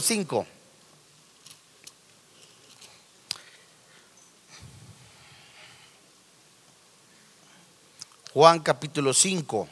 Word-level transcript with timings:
5. 0.00 0.46
Juan 8.32 8.60
capítulo 8.60 9.12
5. 9.12 9.68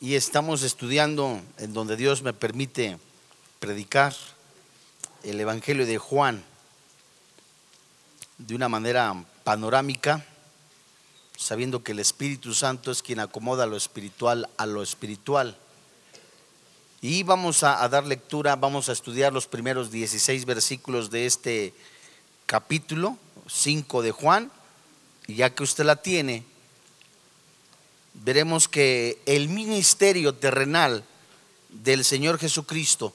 Y 0.00 0.14
estamos 0.14 0.62
estudiando 0.62 1.40
en 1.58 1.72
donde 1.72 1.96
Dios 1.96 2.22
me 2.22 2.32
permite 2.32 2.98
predicar 3.58 4.14
el 5.24 5.40
Evangelio 5.40 5.86
de 5.86 5.98
Juan 5.98 6.44
de 8.38 8.54
una 8.54 8.68
manera 8.68 9.12
panorámica 9.42 10.24
sabiendo 11.42 11.82
que 11.82 11.92
el 11.92 11.98
Espíritu 11.98 12.54
Santo 12.54 12.90
es 12.90 13.02
quien 13.02 13.20
acomoda 13.20 13.66
lo 13.66 13.76
espiritual 13.76 14.48
a 14.56 14.66
lo 14.66 14.82
espiritual. 14.82 15.56
Y 17.00 17.24
vamos 17.24 17.64
a, 17.64 17.88
dar 17.88 18.06
lectura, 18.06 18.54
vamos 18.54 18.88
a 18.88 18.92
estudiar 18.92 19.32
los 19.32 19.48
primeros 19.48 19.90
16 19.90 20.44
versículos 20.44 21.10
de 21.10 21.26
este 21.26 21.74
capítulo 22.46 23.18
5 23.48 24.02
de 24.02 24.12
Juan. 24.12 24.52
Y 25.26 25.34
ya 25.34 25.50
que 25.50 25.64
usted 25.64 25.84
la 25.84 25.96
tiene, 25.96 26.44
veremos 28.14 28.68
que 28.68 29.20
el 29.26 29.48
ministerio 29.48 30.32
terrenal 30.32 31.04
del 31.70 32.04
Señor 32.04 32.38
Jesucristo 32.38 33.12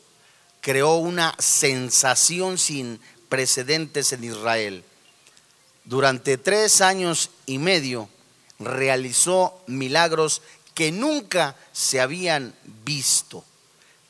creó 0.60 0.96
una 0.96 1.34
sensación 1.40 2.58
sin 2.58 3.00
precedentes 3.30 4.12
en 4.12 4.26
Israel. 4.26 4.84
Durante 5.86 6.38
tres 6.38 6.82
años 6.82 7.30
y 7.46 7.58
medio, 7.58 8.10
realizó 8.60 9.62
milagros 9.68 10.42
que 10.74 10.92
nunca 10.92 11.56
se 11.72 12.00
habían 12.00 12.54
visto. 12.84 13.44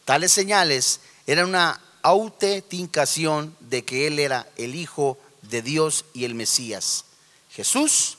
Tales 0.06 0.32
señales 0.32 1.00
eran 1.26 1.50
una 1.50 1.82
autenticación 2.02 3.56
de 3.60 3.84
que 3.84 4.08
Él 4.08 4.20
era 4.20 4.48
el 4.56 4.76
Hijo 4.76 5.18
de 5.44 5.62
Dios 5.62 6.06
y 6.14 6.26
el 6.26 6.36
Mesías. 6.36 7.06
Jesús, 7.52 8.18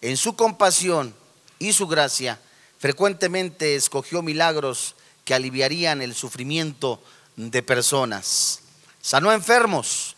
en 0.00 0.16
su 0.16 0.36
compasión 0.36 1.14
y 1.58 1.72
su 1.72 1.86
gracia, 1.86 2.40
frecuentemente 2.78 3.76
escogió 3.76 4.22
milagros 4.22 4.94
que 5.24 5.34
aliviarían 5.34 6.02
el 6.02 6.14
sufrimiento 6.14 7.02
de 7.36 7.62
personas. 7.62 8.60
Sanó 9.00 9.32
enfermos, 9.32 10.16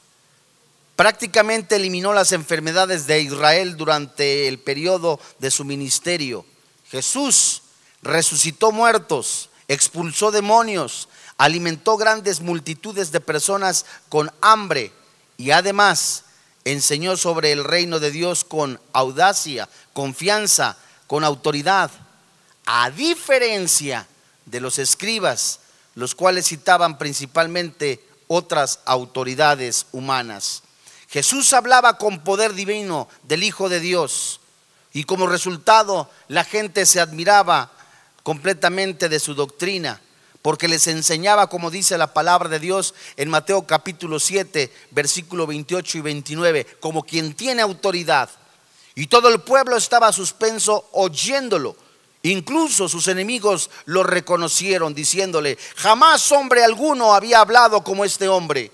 prácticamente 0.96 1.76
eliminó 1.76 2.12
las 2.12 2.32
enfermedades 2.32 3.06
de 3.06 3.20
Israel 3.20 3.76
durante 3.76 4.48
el 4.48 4.58
periodo 4.58 5.20
de 5.38 5.50
su 5.50 5.64
ministerio. 5.64 6.44
Jesús 6.90 7.62
resucitó 8.02 8.72
muertos, 8.72 9.48
expulsó 9.68 10.30
demonios, 10.30 11.08
alimentó 11.38 11.96
grandes 11.96 12.40
multitudes 12.40 13.10
de 13.12 13.20
personas 13.20 13.86
con 14.08 14.30
hambre 14.40 14.92
y 15.36 15.50
además 15.50 16.24
enseñó 16.64 17.16
sobre 17.16 17.52
el 17.52 17.64
reino 17.64 17.98
de 17.98 18.10
Dios 18.10 18.44
con 18.44 18.80
audacia, 18.92 19.68
confianza, 19.92 20.76
con 21.06 21.24
autoridad, 21.24 21.90
a 22.66 22.90
diferencia 22.90 24.06
de 24.46 24.60
los 24.60 24.78
escribas, 24.78 25.60
los 25.94 26.14
cuales 26.14 26.46
citaban 26.46 26.98
principalmente 26.98 28.04
otras 28.28 28.80
autoridades 28.84 29.86
humanas. 29.92 30.62
Jesús 31.12 31.52
hablaba 31.52 31.98
con 31.98 32.24
poder 32.24 32.54
divino 32.54 33.06
del 33.24 33.42
Hijo 33.42 33.68
de 33.68 33.80
Dios. 33.80 34.40
Y 34.94 35.04
como 35.04 35.26
resultado 35.26 36.10
la 36.28 36.42
gente 36.42 36.86
se 36.86 37.00
admiraba 37.00 37.70
completamente 38.22 39.10
de 39.10 39.20
su 39.20 39.34
doctrina 39.34 40.00
porque 40.40 40.68
les 40.68 40.86
enseñaba 40.86 41.48
como 41.48 41.70
dice 41.70 41.98
la 41.98 42.14
palabra 42.14 42.48
de 42.48 42.58
Dios 42.58 42.94
en 43.16 43.28
Mateo 43.28 43.66
capítulo 43.66 44.18
7 44.18 44.72
versículo 44.90 45.46
28 45.46 45.98
y 45.98 46.00
29 46.00 46.66
como 46.80 47.02
quien 47.02 47.34
tiene 47.34 47.60
autoridad. 47.60 48.30
Y 48.94 49.06
todo 49.06 49.28
el 49.28 49.40
pueblo 49.40 49.76
estaba 49.76 50.12
suspenso 50.12 50.88
oyéndolo. 50.92 51.76
Incluso 52.22 52.88
sus 52.88 53.08
enemigos 53.08 53.68
lo 53.84 54.02
reconocieron 54.02 54.94
diciéndole, 54.94 55.58
jamás 55.76 56.32
hombre 56.32 56.64
alguno 56.64 57.12
había 57.12 57.40
hablado 57.40 57.84
como 57.84 58.04
este 58.04 58.28
hombre. 58.28 58.70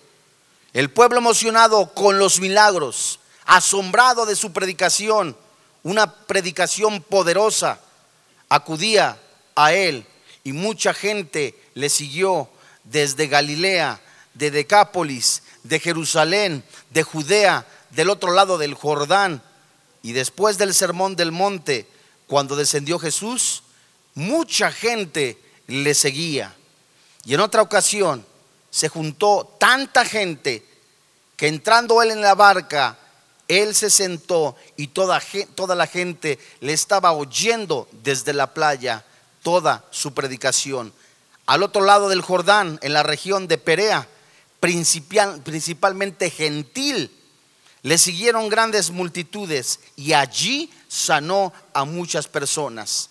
El 0.79 0.91
pueblo 0.91 1.19
emocionado 1.19 1.93
con 1.93 2.21
los 2.21 2.39
milagros, 2.39 3.19
asombrado 3.47 4.27
de 4.27 4.37
su 4.37 4.53
predicación, 4.53 5.37
una 5.83 6.15
predicación 6.15 7.03
poderosa, 7.03 7.81
acudía 8.49 9.19
a 9.57 9.73
él 9.73 10.07
y 10.45 10.53
mucha 10.53 10.95
gente 10.95 11.61
le 11.75 11.89
siguió 11.89 12.49
desde 12.85 13.27
Galilea, 13.27 14.01
de 14.35 14.53
Decápolis, 14.53 15.43
de 15.65 15.81
Jerusalén, 15.81 16.63
de 16.91 17.03
Judea, 17.03 17.67
del 17.91 18.09
otro 18.09 18.31
lado 18.31 18.57
del 18.57 18.75
Jordán. 18.75 19.43
Y 20.05 20.13
después 20.13 20.59
del 20.59 20.73
sermón 20.75 21.17
del 21.17 21.33
monte, 21.33 21.89
cuando 22.29 22.55
descendió 22.55 23.01
Jesús, 23.01 23.65
mucha 24.15 24.71
gente 24.71 25.43
le 25.67 25.93
seguía. 25.95 26.55
Y 27.25 27.35
en 27.35 27.41
otra 27.41 27.63
ocasión 27.63 28.25
se 28.71 28.89
juntó 28.89 29.57
tanta 29.59 30.05
gente 30.05 30.65
que 31.37 31.49
entrando 31.49 32.03
él 32.03 32.11
en 32.11 32.21
la 32.21 32.35
barca, 32.35 32.99
él 33.47 33.75
se 33.75 33.91
sentó 33.91 34.57
y 34.77 34.89
toda, 34.89 35.23
toda 35.55 35.75
la 35.75 35.87
gente 35.87 36.39
le 36.61 36.73
estaba 36.73 37.13
oyendo 37.13 37.89
desde 38.03 38.33
la 38.33 38.53
playa 38.53 39.05
toda 39.43 39.85
su 39.91 40.13
predicación. 40.13 40.93
Al 41.47 41.63
otro 41.63 41.83
lado 41.83 42.09
del 42.11 42.21
Jordán, 42.21 42.79
en 42.83 42.93
la 42.93 43.03
región 43.03 43.49
de 43.49 43.57
Perea, 43.57 44.07
principal, 44.61 45.41
principalmente 45.43 46.29
gentil, 46.29 47.11
le 47.83 47.97
siguieron 47.97 48.49
grandes 48.49 48.91
multitudes 48.91 49.81
y 49.97 50.13
allí 50.13 50.71
sanó 50.89 51.53
a 51.73 51.85
muchas 51.85 52.29
personas. 52.29 53.11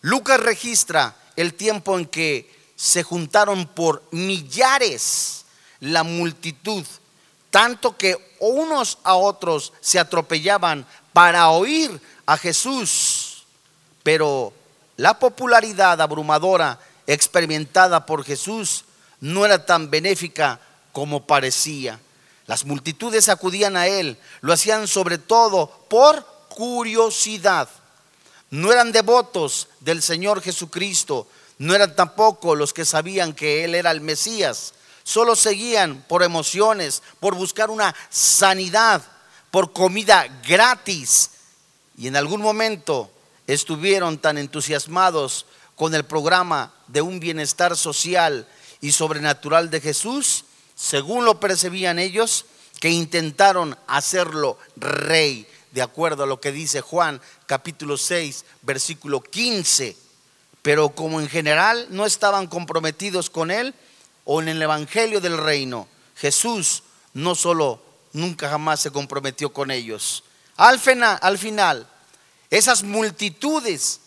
Lucas 0.00 0.40
registra 0.40 1.16
el 1.36 1.54
tiempo 1.54 1.98
en 1.98 2.06
que 2.06 2.57
se 2.78 3.02
juntaron 3.02 3.66
por 3.66 4.02
millares 4.12 5.44
la 5.80 6.04
multitud 6.04 6.86
tanto 7.50 7.96
que 7.96 8.36
unos 8.40 8.98
a 9.02 9.14
otros 9.14 9.72
se 9.80 9.98
atropellaban 9.98 10.86
para 11.12 11.48
oír 11.50 12.00
a 12.26 12.36
Jesús. 12.36 13.44
Pero 14.02 14.52
la 14.96 15.18
popularidad 15.18 16.00
abrumadora 16.00 16.78
experimentada 17.06 18.04
por 18.06 18.24
Jesús 18.24 18.84
no 19.20 19.44
era 19.44 19.64
tan 19.64 19.90
benéfica 19.90 20.60
como 20.92 21.26
parecía. 21.26 21.98
Las 22.46 22.64
multitudes 22.64 23.28
acudían 23.28 23.76
a 23.76 23.86
él, 23.86 24.18
lo 24.40 24.52
hacían 24.52 24.86
sobre 24.88 25.18
todo 25.18 25.68
por 25.88 26.24
curiosidad. 26.48 27.68
No 28.50 28.72
eran 28.72 28.92
devotos 28.92 29.68
del 29.80 30.02
Señor 30.02 30.40
Jesucristo, 30.40 31.26
no 31.58 31.74
eran 31.74 31.94
tampoco 31.96 32.54
los 32.54 32.72
que 32.72 32.84
sabían 32.84 33.32
que 33.32 33.64
él 33.64 33.74
era 33.74 33.90
el 33.90 34.00
Mesías, 34.00 34.74
solo 35.02 35.34
seguían 35.34 36.04
por 36.06 36.22
emociones, 36.22 37.02
por 37.20 37.34
buscar 37.34 37.70
una 37.70 37.94
sanidad, 38.10 39.02
por 39.50 39.72
comida 39.72 40.26
gratis. 40.46 41.30
Y 41.96 42.06
en 42.06 42.16
algún 42.16 42.40
momento 42.40 43.10
estuvieron 43.46 44.18
tan 44.18 44.38
entusiasmados 44.38 45.46
con 45.74 45.94
el 45.94 46.04
programa 46.04 46.72
de 46.86 47.00
un 47.02 47.20
bienestar 47.20 47.76
social 47.76 48.46
y 48.80 48.92
sobrenatural 48.92 49.70
de 49.70 49.80
Jesús, 49.80 50.44
según 50.76 51.24
lo 51.24 51.40
percibían 51.40 51.98
ellos, 51.98 52.44
que 52.78 52.90
intentaron 52.90 53.76
hacerlo 53.88 54.58
rey, 54.76 55.48
de 55.72 55.82
acuerdo 55.82 56.22
a 56.22 56.26
lo 56.26 56.40
que 56.40 56.52
dice 56.52 56.80
Juan 56.80 57.20
capítulo 57.46 57.96
6, 57.96 58.44
versículo 58.62 59.20
15. 59.20 60.07
Pero 60.68 60.90
como 60.90 61.18
en 61.18 61.30
general 61.30 61.86
no 61.88 62.04
estaban 62.04 62.46
comprometidos 62.46 63.30
con 63.30 63.50
él, 63.50 63.74
o 64.26 64.42
en 64.42 64.48
el 64.48 64.60
Evangelio 64.60 65.18
del 65.18 65.38
Reino, 65.38 65.88
Jesús 66.14 66.82
no 67.14 67.34
solo 67.34 67.82
nunca 68.12 68.50
jamás 68.50 68.80
se 68.80 68.90
comprometió 68.90 69.50
con 69.50 69.70
ellos. 69.70 70.24
Al 70.56 70.78
final, 70.78 71.18
al 71.22 71.38
final, 71.38 71.88
esas 72.50 72.82
multitudes 72.82 74.00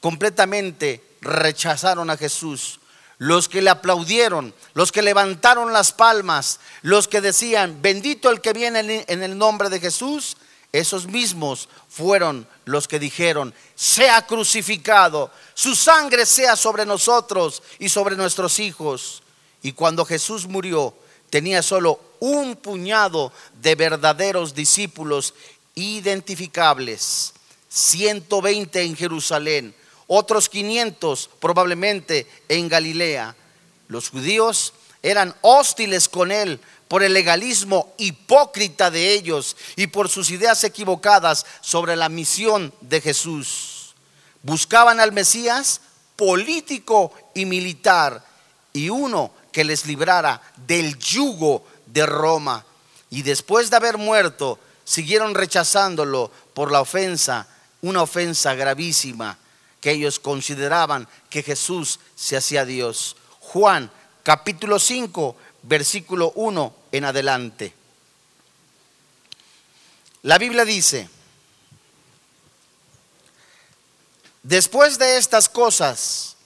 completamente 0.00 1.04
rechazaron 1.20 2.10
a 2.10 2.16
Jesús. 2.16 2.80
Los 3.18 3.48
que 3.48 3.62
le 3.62 3.70
aplaudieron, 3.70 4.52
los 4.74 4.90
que 4.90 5.02
levantaron 5.02 5.72
las 5.72 5.92
palmas, 5.92 6.58
los 6.82 7.06
que 7.06 7.20
decían, 7.20 7.80
bendito 7.80 8.28
el 8.28 8.40
que 8.40 8.52
viene 8.52 9.04
en 9.06 9.22
el 9.22 9.38
nombre 9.38 9.68
de 9.68 9.78
Jesús, 9.78 10.36
esos 10.72 11.06
mismos 11.06 11.68
fueron 11.88 12.48
los 12.64 12.88
que 12.88 12.98
dijeron, 12.98 13.54
sea 13.74 14.26
crucificado, 14.26 15.30
su 15.52 15.76
sangre 15.76 16.24
sea 16.24 16.56
sobre 16.56 16.86
nosotros 16.86 17.62
y 17.78 17.90
sobre 17.90 18.16
nuestros 18.16 18.58
hijos. 18.58 19.22
Y 19.62 19.72
cuando 19.72 20.06
Jesús 20.06 20.46
murió, 20.46 20.94
tenía 21.28 21.62
solo 21.62 22.00
un 22.20 22.56
puñado 22.56 23.32
de 23.60 23.74
verdaderos 23.74 24.54
discípulos 24.54 25.34
identificables. 25.74 27.34
120 27.68 28.82
en 28.82 28.96
Jerusalén, 28.96 29.74
otros 30.06 30.48
500 30.48 31.30
probablemente 31.38 32.26
en 32.48 32.68
Galilea. 32.68 33.34
Los 33.88 34.10
judíos 34.10 34.72
eran 35.02 35.34
hostiles 35.40 36.08
con 36.08 36.30
él 36.30 36.60
por 36.92 37.02
el 37.02 37.14
legalismo 37.14 37.94
hipócrita 37.96 38.90
de 38.90 39.14
ellos 39.14 39.56
y 39.76 39.86
por 39.86 40.10
sus 40.10 40.30
ideas 40.30 40.62
equivocadas 40.62 41.46
sobre 41.62 41.96
la 41.96 42.10
misión 42.10 42.70
de 42.82 43.00
Jesús. 43.00 43.94
Buscaban 44.42 45.00
al 45.00 45.10
Mesías 45.10 45.80
político 46.16 47.14
y 47.32 47.46
militar 47.46 48.22
y 48.74 48.90
uno 48.90 49.32
que 49.52 49.64
les 49.64 49.86
librara 49.86 50.42
del 50.66 50.98
yugo 50.98 51.64
de 51.86 52.04
Roma. 52.04 52.62
Y 53.08 53.22
después 53.22 53.70
de 53.70 53.76
haber 53.76 53.96
muerto, 53.96 54.58
siguieron 54.84 55.34
rechazándolo 55.34 56.30
por 56.52 56.70
la 56.70 56.82
ofensa, 56.82 57.48
una 57.80 58.02
ofensa 58.02 58.54
gravísima 58.54 59.38
que 59.80 59.92
ellos 59.92 60.18
consideraban 60.18 61.08
que 61.30 61.42
Jesús 61.42 62.00
se 62.16 62.36
hacía 62.36 62.66
Dios. 62.66 63.16
Juan 63.40 63.90
capítulo 64.22 64.78
5, 64.78 65.36
versículo 65.62 66.32
1 66.34 66.81
en 66.92 67.04
adelante. 67.04 67.74
La 70.22 70.38
Biblia 70.38 70.64
dice, 70.64 71.08
después 74.42 74.98
de 74.98 75.16
estas 75.16 75.48
cosas, 75.48 76.36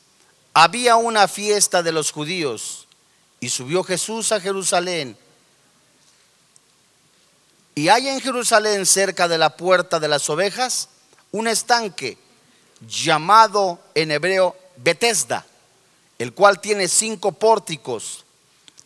había 0.55 0.97
una 0.97 1.29
fiesta 1.29 1.83
de 1.83 1.93
los 1.93 2.13
judíos 2.13 2.87
y 3.41 3.51
subió 3.51 3.85
Jesús 3.85 4.33
a 4.33 4.41
Jerusalén. 4.41 5.19
Y 7.75 7.89
hay 7.89 8.09
en 8.09 8.21
Jerusalén, 8.23 8.87
cerca 8.87 9.29
de 9.29 9.37
la 9.37 9.59
puerta 9.59 10.01
de 10.01 10.09
las 10.09 10.31
ovejas, 10.31 10.89
un 11.33 11.47
estanque 11.47 12.17
llamado 12.81 13.79
en 13.95 14.11
hebreo 14.11 14.57
Betesda, 14.79 15.45
el 16.19 16.33
cual 16.33 16.61
tiene 16.61 16.89
cinco 16.89 17.33
pórticos. 17.33 18.25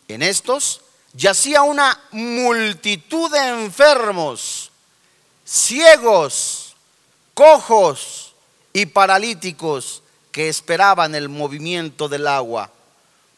En 0.09 0.21
estos 0.21 0.81
yacía 1.13 1.61
una 1.63 1.99
multitud 2.11 3.31
de 3.31 3.47
enfermos, 3.63 4.71
ciegos, 5.45 6.75
cojos 7.33 8.33
y 8.73 8.85
paralíticos 8.85 10.03
que 10.31 10.49
esperaban 10.49 11.15
el 11.15 11.29
movimiento 11.29 12.07
del 12.07 12.27
agua. 12.27 12.71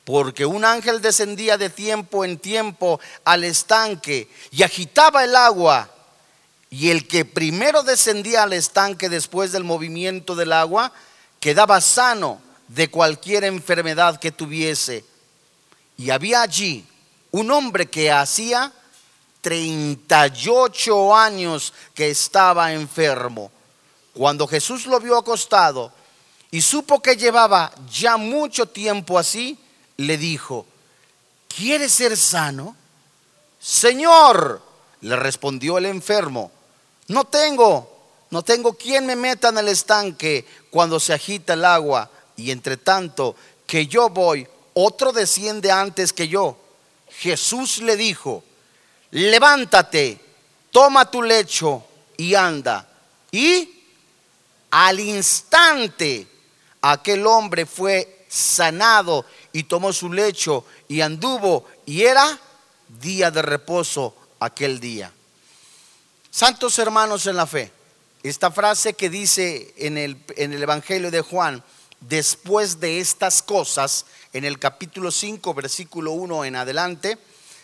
Porque 0.06 0.46
un 0.46 0.66
ángel 0.66 1.02
descendía 1.02 1.58
de 1.58 1.70
tiempo 1.70 2.26
en 2.26 2.38
tiempo 2.38 3.00
al 3.24 3.44
estanque 3.44 4.30
y 4.52 4.64
agitaba 4.64 5.24
el 5.24 5.36
agua. 5.36 5.90
Y 6.70 6.90
el 6.90 7.08
que 7.08 7.24
primero 7.24 7.84
descendía 7.84 8.44
al 8.44 8.54
estanque 8.54 9.08
después 9.08 9.52
del 9.52 9.64
movimiento 9.64 10.36
del 10.36 10.52
agua 10.52 10.92
quedaba 11.40 11.80
sano 11.80 12.42
de 12.68 12.90
cualquier 12.90 13.46
enfermedad 13.46 14.20
que 14.20 14.32
tuviese. 14.32 15.06
Y 15.98 16.10
había 16.10 16.42
allí 16.42 16.86
un 17.34 17.50
hombre 17.50 17.88
que 17.88 18.12
hacía 18.12 18.72
38 19.42 21.16
años 21.16 21.74
que 21.94 22.12
estaba 22.12 22.74
enfermo. 22.74 23.52
Cuando 24.14 24.48
Jesús 24.48 24.86
lo 24.86 25.00
vio 25.00 25.18
acostado 25.18 25.92
y 26.52 26.62
supo 26.62 27.02
que 27.02 27.18
llevaba 27.18 27.74
ya 27.92 28.18
mucho 28.18 28.68
tiempo 28.68 29.18
así, 29.18 29.58
le 29.98 30.18
dijo, 30.18 30.68
¿quieres 31.48 31.92
ser 31.92 32.16
sano? 32.16 32.76
Señor, 33.60 34.62
le 35.02 35.16
respondió 35.16 35.80
el 35.80 35.88
enfermo, 35.88 36.52
no 37.08 37.26
tengo, 37.26 37.90
no 38.30 38.44
tengo 38.44 38.74
quien 38.74 39.08
me 39.08 39.16
meta 39.16 39.50
en 39.50 39.58
el 39.58 39.70
estanque 39.70 40.46
cuando 40.70 41.00
se 41.00 41.14
agita 41.14 41.54
el 41.54 41.66
agua 41.66 42.12
y 42.38 42.52
entre 42.52 42.78
tanto 42.78 43.36
que 43.66 43.88
yo 43.88 44.10
voy, 44.10 44.48
otro 44.76 45.12
desciende 45.12 45.72
antes 45.72 46.14
que 46.14 46.28
yo. 46.28 46.58
Jesús 47.24 47.78
le 47.78 47.96
dijo, 47.96 48.44
levántate, 49.12 50.20
toma 50.72 51.10
tu 51.10 51.24
lecho 51.24 51.86
y 52.18 52.36
anda. 52.36 52.86
Y 53.32 53.82
al 54.70 55.00
instante 55.00 56.28
aquel 56.82 57.26
hombre 57.26 57.66
fue 57.66 58.26
sanado 58.28 59.26
y 59.54 59.64
tomó 59.64 59.94
su 59.94 60.12
lecho 60.12 60.66
y 60.90 61.00
anduvo 61.00 61.66
y 61.86 62.02
era 62.02 62.38
día 63.00 63.32
de 63.32 63.42
reposo 63.42 64.18
aquel 64.42 64.82
día. 64.82 65.10
Santos 66.30 66.78
hermanos 66.78 67.26
en 67.28 67.38
la 67.38 67.48
fe, 67.48 67.72
esta 68.22 68.52
frase 68.52 68.96
que 68.96 69.10
dice 69.10 69.74
en 69.78 69.98
el, 69.98 70.22
en 70.36 70.52
el 70.52 70.62
Evangelio 70.62 71.10
de 71.10 71.22
Juan, 71.22 71.64
después 72.08 72.80
de 72.80 73.00
estas 73.00 73.42
cosas, 73.42 74.06
en 74.34 74.46
el 74.46 74.60
capítulo 74.60 75.12
5, 75.12 75.54
versículo 75.54 76.12
1 76.12 76.46
en 76.46 76.56
adelante, 76.56 77.18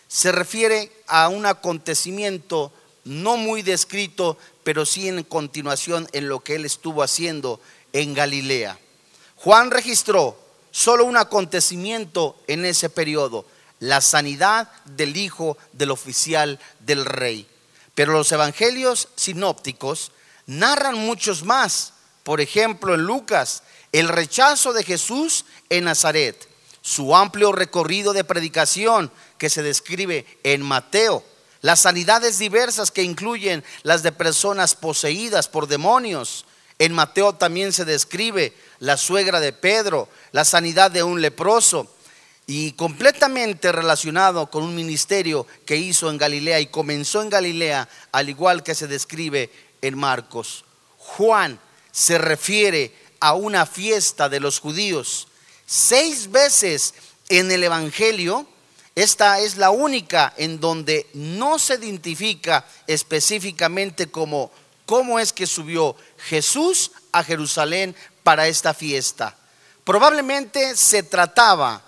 se 0.08 0.32
refiere 0.32 0.92
a 1.06 1.28
un 1.28 1.46
acontecimiento 1.46 2.72
no 3.04 3.36
muy 3.36 3.62
descrito, 3.62 4.36
pero 4.64 4.84
sí 4.84 5.08
en 5.08 5.22
continuación 5.24 6.08
en 6.12 6.28
lo 6.28 6.40
que 6.40 6.56
él 6.56 6.64
estuvo 6.64 7.02
haciendo 7.02 7.60
en 7.92 8.14
Galilea. 8.14 8.78
Juan 9.36 9.70
registró 9.70 10.38
solo 10.70 11.04
un 11.04 11.16
acontecimiento 11.16 12.36
en 12.46 12.64
ese 12.64 12.90
periodo, 12.90 13.46
la 13.78 14.00
sanidad 14.00 14.70
del 14.84 15.16
hijo 15.16 15.56
del 15.72 15.90
oficial 15.90 16.60
del 16.80 17.04
rey. 17.04 17.48
Pero 17.94 18.12
los 18.12 18.30
evangelios 18.32 19.08
sinópticos 19.16 20.12
narran 20.46 20.98
muchos 20.98 21.44
más. 21.44 21.94
Por 22.22 22.40
ejemplo, 22.40 22.94
en 22.94 23.02
Lucas, 23.02 23.62
el 23.92 24.08
rechazo 24.08 24.72
de 24.72 24.84
Jesús 24.84 25.44
en 25.68 25.84
Nazaret, 25.84 26.48
su 26.82 27.14
amplio 27.14 27.52
recorrido 27.52 28.12
de 28.12 28.24
predicación 28.24 29.10
que 29.38 29.50
se 29.50 29.62
describe 29.62 30.26
en 30.44 30.62
Mateo, 30.62 31.24
las 31.60 31.80
sanidades 31.80 32.38
diversas 32.38 32.90
que 32.90 33.02
incluyen 33.02 33.64
las 33.82 34.02
de 34.02 34.12
personas 34.12 34.74
poseídas 34.74 35.48
por 35.48 35.66
demonios. 35.66 36.46
En 36.78 36.94
Mateo 36.94 37.34
también 37.34 37.72
se 37.72 37.84
describe 37.84 38.54
la 38.78 38.96
suegra 38.96 39.40
de 39.40 39.52
Pedro, 39.52 40.08
la 40.32 40.44
sanidad 40.44 40.90
de 40.90 41.02
un 41.02 41.20
leproso 41.20 41.86
y 42.46 42.72
completamente 42.72 43.70
relacionado 43.70 44.50
con 44.50 44.62
un 44.62 44.74
ministerio 44.74 45.46
que 45.66 45.76
hizo 45.76 46.10
en 46.10 46.18
Galilea 46.18 46.60
y 46.60 46.66
comenzó 46.66 47.22
en 47.22 47.30
Galilea, 47.30 47.88
al 48.12 48.28
igual 48.28 48.62
que 48.62 48.74
se 48.74 48.88
describe 48.88 49.50
en 49.82 49.98
Marcos. 49.98 50.64
Juan 50.96 51.60
se 51.92 52.18
refiere 52.18 52.94
a 53.20 53.34
una 53.34 53.66
fiesta 53.66 54.28
de 54.28 54.40
los 54.40 54.58
judíos. 54.58 55.28
Seis 55.66 56.30
veces 56.30 56.94
en 57.28 57.50
el 57.52 57.62
Evangelio, 57.62 58.46
esta 58.96 59.38
es 59.38 59.56
la 59.56 59.70
única 59.70 60.34
en 60.36 60.58
donde 60.58 61.06
no 61.14 61.58
se 61.58 61.74
identifica 61.74 62.66
específicamente 62.86 64.10
como 64.10 64.50
cómo 64.84 65.20
es 65.20 65.32
que 65.32 65.46
subió 65.46 65.94
Jesús 66.18 66.90
a 67.12 67.22
Jerusalén 67.22 67.94
para 68.24 68.48
esta 68.48 68.74
fiesta. 68.74 69.36
Probablemente 69.84 70.76
se 70.76 71.02
trataba 71.02 71.82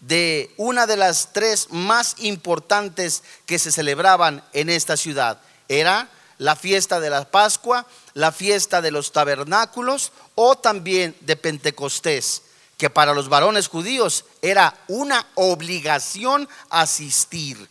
de 0.00 0.52
una 0.56 0.86
de 0.86 0.96
las 0.96 1.32
tres 1.32 1.68
más 1.70 2.16
importantes 2.18 3.22
que 3.44 3.58
se 3.58 3.72
celebraban 3.72 4.42
en 4.52 4.70
esta 4.70 4.96
ciudad. 4.96 5.40
Era 5.68 6.08
la 6.38 6.56
fiesta 6.56 7.00
de 7.00 7.10
la 7.10 7.24
Pascua, 7.24 7.86
la 8.14 8.32
fiesta 8.32 8.82
de 8.82 8.90
los 8.90 9.12
tabernáculos 9.12 10.12
o 10.34 10.56
también 10.56 11.16
de 11.20 11.36
Pentecostés, 11.36 12.42
que 12.76 12.90
para 12.90 13.14
los 13.14 13.28
varones 13.28 13.68
judíos 13.68 14.24
era 14.42 14.76
una 14.88 15.26
obligación 15.34 16.48
asistir. 16.70 17.68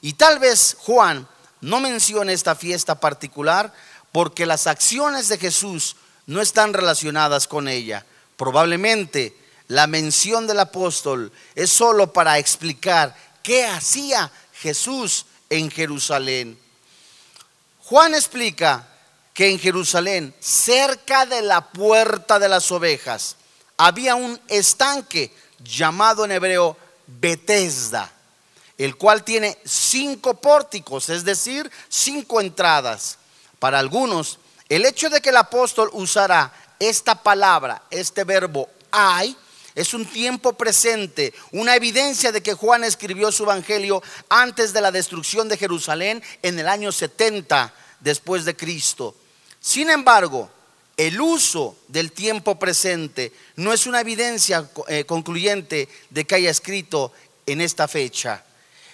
Y 0.00 0.14
tal 0.14 0.38
vez 0.38 0.76
Juan 0.80 1.28
no 1.60 1.80
menciona 1.80 2.32
esta 2.32 2.54
fiesta 2.54 3.00
particular 3.00 3.72
porque 4.12 4.46
las 4.46 4.66
acciones 4.66 5.28
de 5.28 5.38
Jesús 5.38 5.96
no 6.26 6.40
están 6.40 6.72
relacionadas 6.72 7.46
con 7.46 7.68
ella. 7.68 8.04
Probablemente 8.36 9.36
la 9.68 9.86
mención 9.86 10.46
del 10.46 10.60
apóstol 10.60 11.32
es 11.54 11.70
solo 11.70 12.12
para 12.12 12.38
explicar 12.38 13.16
qué 13.42 13.66
hacía 13.66 14.30
Jesús 14.52 15.26
en 15.50 15.70
Jerusalén. 15.70 16.58
Juan 17.88 18.16
explica 18.16 18.84
que 19.32 19.48
en 19.48 19.60
Jerusalén, 19.60 20.34
cerca 20.40 21.24
de 21.24 21.40
la 21.40 21.60
puerta 21.70 22.40
de 22.40 22.48
las 22.48 22.72
ovejas, 22.72 23.36
había 23.76 24.16
un 24.16 24.40
estanque 24.48 25.32
llamado 25.60 26.24
en 26.24 26.32
hebreo 26.32 26.76
Betesda, 27.06 28.10
el 28.76 28.96
cual 28.96 29.22
tiene 29.22 29.56
cinco 29.64 30.34
pórticos, 30.34 31.08
es 31.10 31.24
decir, 31.24 31.70
cinco 31.88 32.40
entradas. 32.40 33.18
Para 33.60 33.78
algunos, 33.78 34.40
el 34.68 34.84
hecho 34.84 35.08
de 35.08 35.20
que 35.20 35.28
el 35.28 35.36
apóstol 35.36 35.88
usara 35.92 36.52
esta 36.80 37.22
palabra, 37.22 37.82
este 37.90 38.24
verbo 38.24 38.68
hay, 38.90 39.36
es 39.76 39.92
un 39.92 40.06
tiempo 40.06 40.54
presente, 40.54 41.34
una 41.52 41.76
evidencia 41.76 42.32
de 42.32 42.42
que 42.42 42.54
Juan 42.54 42.82
escribió 42.82 43.30
su 43.30 43.42
evangelio 43.42 44.02
antes 44.30 44.72
de 44.72 44.80
la 44.80 44.90
destrucción 44.90 45.50
de 45.50 45.58
Jerusalén 45.58 46.22
en 46.42 46.58
el 46.58 46.66
año 46.66 46.90
70 46.90 47.74
después 48.00 48.46
de 48.46 48.56
Cristo. 48.56 49.14
Sin 49.60 49.90
embargo, 49.90 50.50
el 50.96 51.20
uso 51.20 51.76
del 51.88 52.12
tiempo 52.12 52.58
presente 52.58 53.34
no 53.56 53.70
es 53.70 53.86
una 53.86 54.00
evidencia 54.00 54.66
eh, 54.88 55.04
concluyente 55.04 55.90
de 56.08 56.24
que 56.24 56.36
haya 56.36 56.50
escrito 56.50 57.12
en 57.44 57.60
esta 57.60 57.86
fecha. 57.86 58.42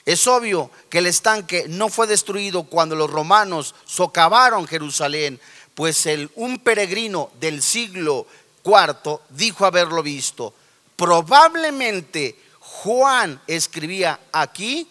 Es 0.04 0.26
obvio 0.26 0.68
que 0.90 0.98
el 0.98 1.06
estanque 1.06 1.66
no 1.68 1.90
fue 1.90 2.08
destruido 2.08 2.64
cuando 2.64 2.96
los 2.96 3.08
romanos 3.08 3.76
socavaron 3.84 4.66
Jerusalén, 4.66 5.38
pues 5.76 6.08
un 6.34 6.58
peregrino 6.58 7.30
del 7.38 7.62
siglo 7.62 8.26
IV 8.64 9.20
dijo 9.30 9.64
haberlo 9.64 10.02
visto. 10.02 10.54
Probablemente 11.02 12.38
Juan 12.60 13.42
escribía 13.48 14.20
aquí 14.30 14.88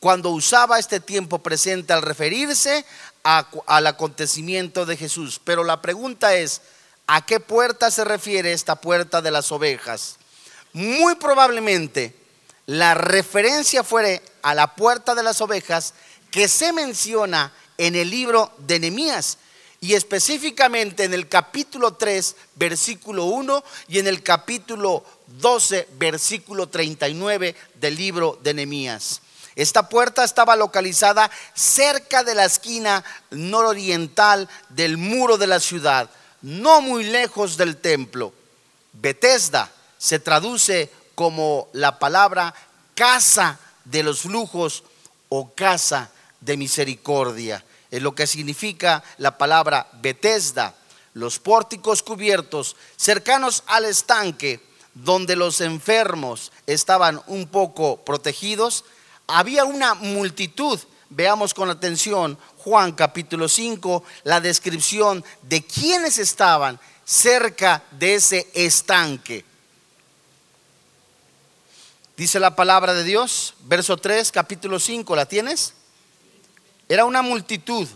cuando 0.00 0.30
usaba 0.30 0.80
este 0.80 0.98
tiempo 0.98 1.38
presente 1.38 1.92
al 1.92 2.02
referirse 2.02 2.84
al 3.22 3.86
acontecimiento 3.86 4.86
de 4.86 4.96
Jesús. 4.96 5.40
Pero 5.44 5.62
la 5.62 5.80
pregunta 5.80 6.34
es, 6.34 6.62
¿a 7.06 7.24
qué 7.24 7.38
puerta 7.38 7.92
se 7.92 8.02
refiere 8.02 8.52
esta 8.52 8.80
puerta 8.80 9.22
de 9.22 9.30
las 9.30 9.52
ovejas? 9.52 10.16
Muy 10.72 11.14
probablemente 11.14 12.12
la 12.66 12.94
referencia 12.94 13.84
fuere 13.84 14.20
a 14.42 14.56
la 14.56 14.74
puerta 14.74 15.14
de 15.14 15.22
las 15.22 15.40
ovejas 15.40 15.94
que 16.32 16.48
se 16.48 16.72
menciona 16.72 17.52
en 17.78 17.94
el 17.94 18.10
libro 18.10 18.50
de 18.58 18.80
Nehemías 18.80 19.38
y 19.82 19.94
específicamente 19.94 21.02
en 21.02 21.12
el 21.12 21.28
capítulo 21.28 21.94
3, 21.94 22.36
versículo 22.54 23.24
1 23.24 23.64
y 23.88 23.98
en 23.98 24.06
el 24.06 24.22
capítulo 24.22 25.04
12, 25.40 25.88
versículo 25.98 26.68
39 26.68 27.54
del 27.74 27.96
libro 27.96 28.38
de 28.42 28.54
Nehemías. 28.54 29.20
Esta 29.54 29.88
puerta 29.88 30.24
estaba 30.24 30.56
localizada 30.56 31.30
cerca 31.54 32.24
de 32.24 32.34
la 32.34 32.46
esquina 32.46 33.04
nororiental 33.30 34.48
del 34.70 34.96
muro 34.96 35.36
de 35.36 35.46
la 35.46 35.60
ciudad, 35.60 36.08
no 36.40 36.80
muy 36.80 37.04
lejos 37.04 37.56
del 37.56 37.76
templo. 37.76 38.32
Bethesda 38.92 39.70
se 39.98 40.18
traduce 40.18 40.90
como 41.14 41.68
la 41.72 41.98
palabra 41.98 42.54
casa 42.94 43.58
de 43.84 44.02
los 44.02 44.20
flujos 44.20 44.84
o 45.28 45.52
casa 45.54 46.10
de 46.40 46.56
misericordia. 46.56 47.64
Es 47.90 48.00
lo 48.00 48.14
que 48.14 48.26
significa 48.26 49.04
la 49.18 49.36
palabra 49.36 49.88
Bethesda, 50.00 50.74
los 51.14 51.38
pórticos 51.38 52.02
cubiertos 52.02 52.74
cercanos 52.96 53.64
al 53.66 53.84
estanque 53.84 54.60
donde 54.94 55.36
los 55.36 55.60
enfermos 55.60 56.52
estaban 56.66 57.20
un 57.26 57.46
poco 57.46 58.04
protegidos 58.04 58.84
había 59.26 59.64
una 59.64 59.94
multitud. 59.94 60.78
Veamos 61.10 61.54
con 61.54 61.70
atención 61.70 62.38
Juan 62.58 62.92
capítulo 62.92 63.48
5, 63.48 64.04
la 64.24 64.40
descripción 64.40 65.24
de 65.42 65.64
quienes 65.64 66.18
estaban 66.18 66.78
cerca 67.04 67.82
de 67.90 68.14
ese 68.14 68.48
estanque. 68.54 69.44
Dice 72.16 72.38
la 72.38 72.54
palabra 72.54 72.94
de 72.94 73.04
Dios, 73.04 73.54
verso 73.64 73.96
3, 73.96 74.30
capítulo 74.30 74.78
5, 74.78 75.16
¿la 75.16 75.26
tienes? 75.26 75.74
Era 76.88 77.04
una 77.04 77.22
multitud, 77.22 77.88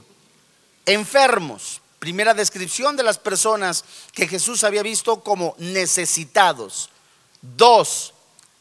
enfermos, 0.85 1.81
primera 1.99 2.35
descripción 2.35 2.97
de 2.97 3.03
las 3.03 3.19
personas 3.19 3.85
que 4.13 4.29
Jesús 4.29 4.65
había 4.65 4.83
visto 4.83 5.21
como 5.23 5.55
necesitados. 5.59 6.91
Dos, 7.41 8.13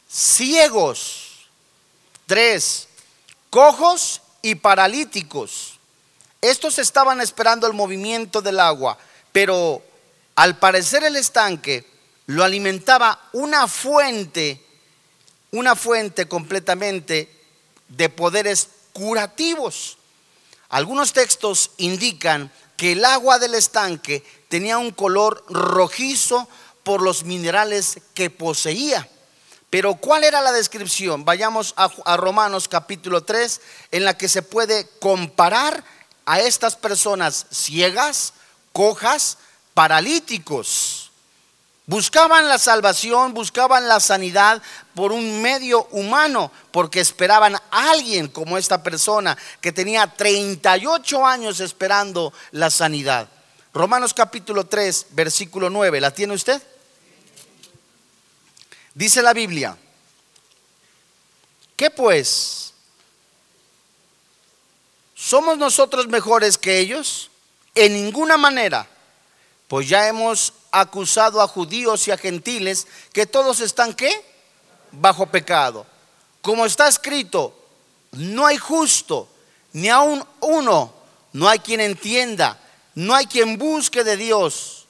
ciegos 0.08 1.26
Tres, 2.26 2.88
cojos 3.50 4.20
y 4.42 4.56
paralíticos. 4.56 5.78
Estos 6.40 6.80
estaban 6.80 7.20
esperando 7.20 7.68
el 7.68 7.72
movimiento 7.72 8.42
del 8.42 8.58
agua, 8.58 8.98
pero 9.30 9.80
al 10.34 10.58
parecer 10.58 11.04
el 11.04 11.14
estanque 11.14 11.86
lo 12.26 12.42
alimentaba 12.42 13.28
una 13.32 13.68
fuente, 13.68 14.60
una 15.52 15.76
fuente 15.76 16.26
completamente 16.26 17.30
de 17.88 18.08
poderes 18.08 18.70
curativos. 18.92 19.96
Algunos 20.68 21.12
textos 21.12 21.70
indican 21.76 22.50
que 22.76 22.92
el 22.92 23.04
agua 23.04 23.38
del 23.38 23.54
estanque 23.54 24.24
tenía 24.48 24.78
un 24.78 24.90
color 24.90 25.44
rojizo 25.48 26.48
por 26.82 27.02
los 27.02 27.24
minerales 27.24 28.00
que 28.14 28.30
poseía. 28.30 29.08
Pero 29.70 29.96
¿cuál 29.96 30.24
era 30.24 30.40
la 30.40 30.52
descripción? 30.52 31.24
Vayamos 31.24 31.74
a, 31.76 32.16
Romanos 32.16 32.68
capítulo 32.68 33.24
3, 33.24 33.60
en 33.90 34.04
la 34.04 34.16
que 34.16 34.28
se 34.28 34.42
puede 34.42 34.88
comparar 35.00 35.82
a 36.24 36.40
estas 36.40 36.76
personas 36.76 37.46
ciegas, 37.50 38.32
cojas, 38.72 39.38
paralíticos. 39.74 41.05
Buscaban 41.86 42.48
la 42.48 42.58
salvación, 42.58 43.32
buscaban 43.32 43.86
la 43.86 44.00
sanidad 44.00 44.60
por 44.92 45.12
un 45.12 45.40
medio 45.40 45.84
humano, 45.92 46.50
porque 46.72 46.98
esperaban 46.98 47.54
a 47.54 47.62
alguien 47.70 48.26
como 48.26 48.58
esta 48.58 48.82
persona 48.82 49.38
que 49.60 49.70
tenía 49.70 50.08
38 50.08 51.24
años 51.24 51.60
esperando 51.60 52.32
la 52.50 52.70
sanidad. 52.70 53.28
Romanos 53.72 54.12
capítulo 54.12 54.66
3, 54.66 55.06
versículo 55.10 55.70
9, 55.70 56.00
¿la 56.00 56.10
tiene 56.10 56.34
usted? 56.34 56.60
Dice 58.92 59.22
la 59.22 59.32
Biblia, 59.32 59.76
¿qué 61.76 61.90
pues? 61.90 62.72
¿Somos 65.14 65.56
nosotros 65.56 66.08
mejores 66.08 66.58
que 66.58 66.80
ellos? 66.80 67.30
En 67.76 67.92
ninguna 67.92 68.36
manera, 68.36 68.88
pues 69.68 69.88
ya 69.88 70.08
hemos 70.08 70.52
acusado 70.80 71.40
a 71.40 71.48
judíos 71.48 72.06
y 72.08 72.10
a 72.10 72.18
gentiles 72.18 72.86
que 73.12 73.26
todos 73.26 73.60
están 73.60 73.94
qué? 73.94 74.24
Bajo 74.92 75.26
pecado. 75.26 75.86
Como 76.42 76.66
está 76.66 76.88
escrito, 76.88 77.54
no 78.12 78.46
hay 78.46 78.56
justo, 78.56 79.28
ni 79.72 79.88
aun 79.88 80.24
uno, 80.40 80.92
no 81.32 81.48
hay 81.48 81.58
quien 81.58 81.80
entienda, 81.80 82.58
no 82.94 83.14
hay 83.14 83.26
quien 83.26 83.58
busque 83.58 84.04
de 84.04 84.16
Dios. 84.16 84.86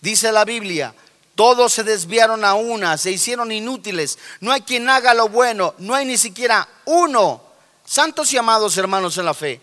Dice 0.00 0.32
la 0.32 0.44
Biblia, 0.44 0.94
todos 1.34 1.72
se 1.72 1.84
desviaron 1.84 2.44
a 2.44 2.54
una, 2.54 2.96
se 2.98 3.10
hicieron 3.10 3.52
inútiles. 3.52 4.18
No 4.40 4.52
hay 4.52 4.60
quien 4.62 4.88
haga 4.88 5.14
lo 5.14 5.28
bueno, 5.28 5.74
no 5.78 5.94
hay 5.94 6.04
ni 6.04 6.18
siquiera 6.18 6.68
uno. 6.84 7.42
Santos 7.84 8.32
y 8.32 8.38
amados 8.38 8.76
hermanos 8.76 9.18
en 9.18 9.24
la 9.24 9.34
fe, 9.34 9.60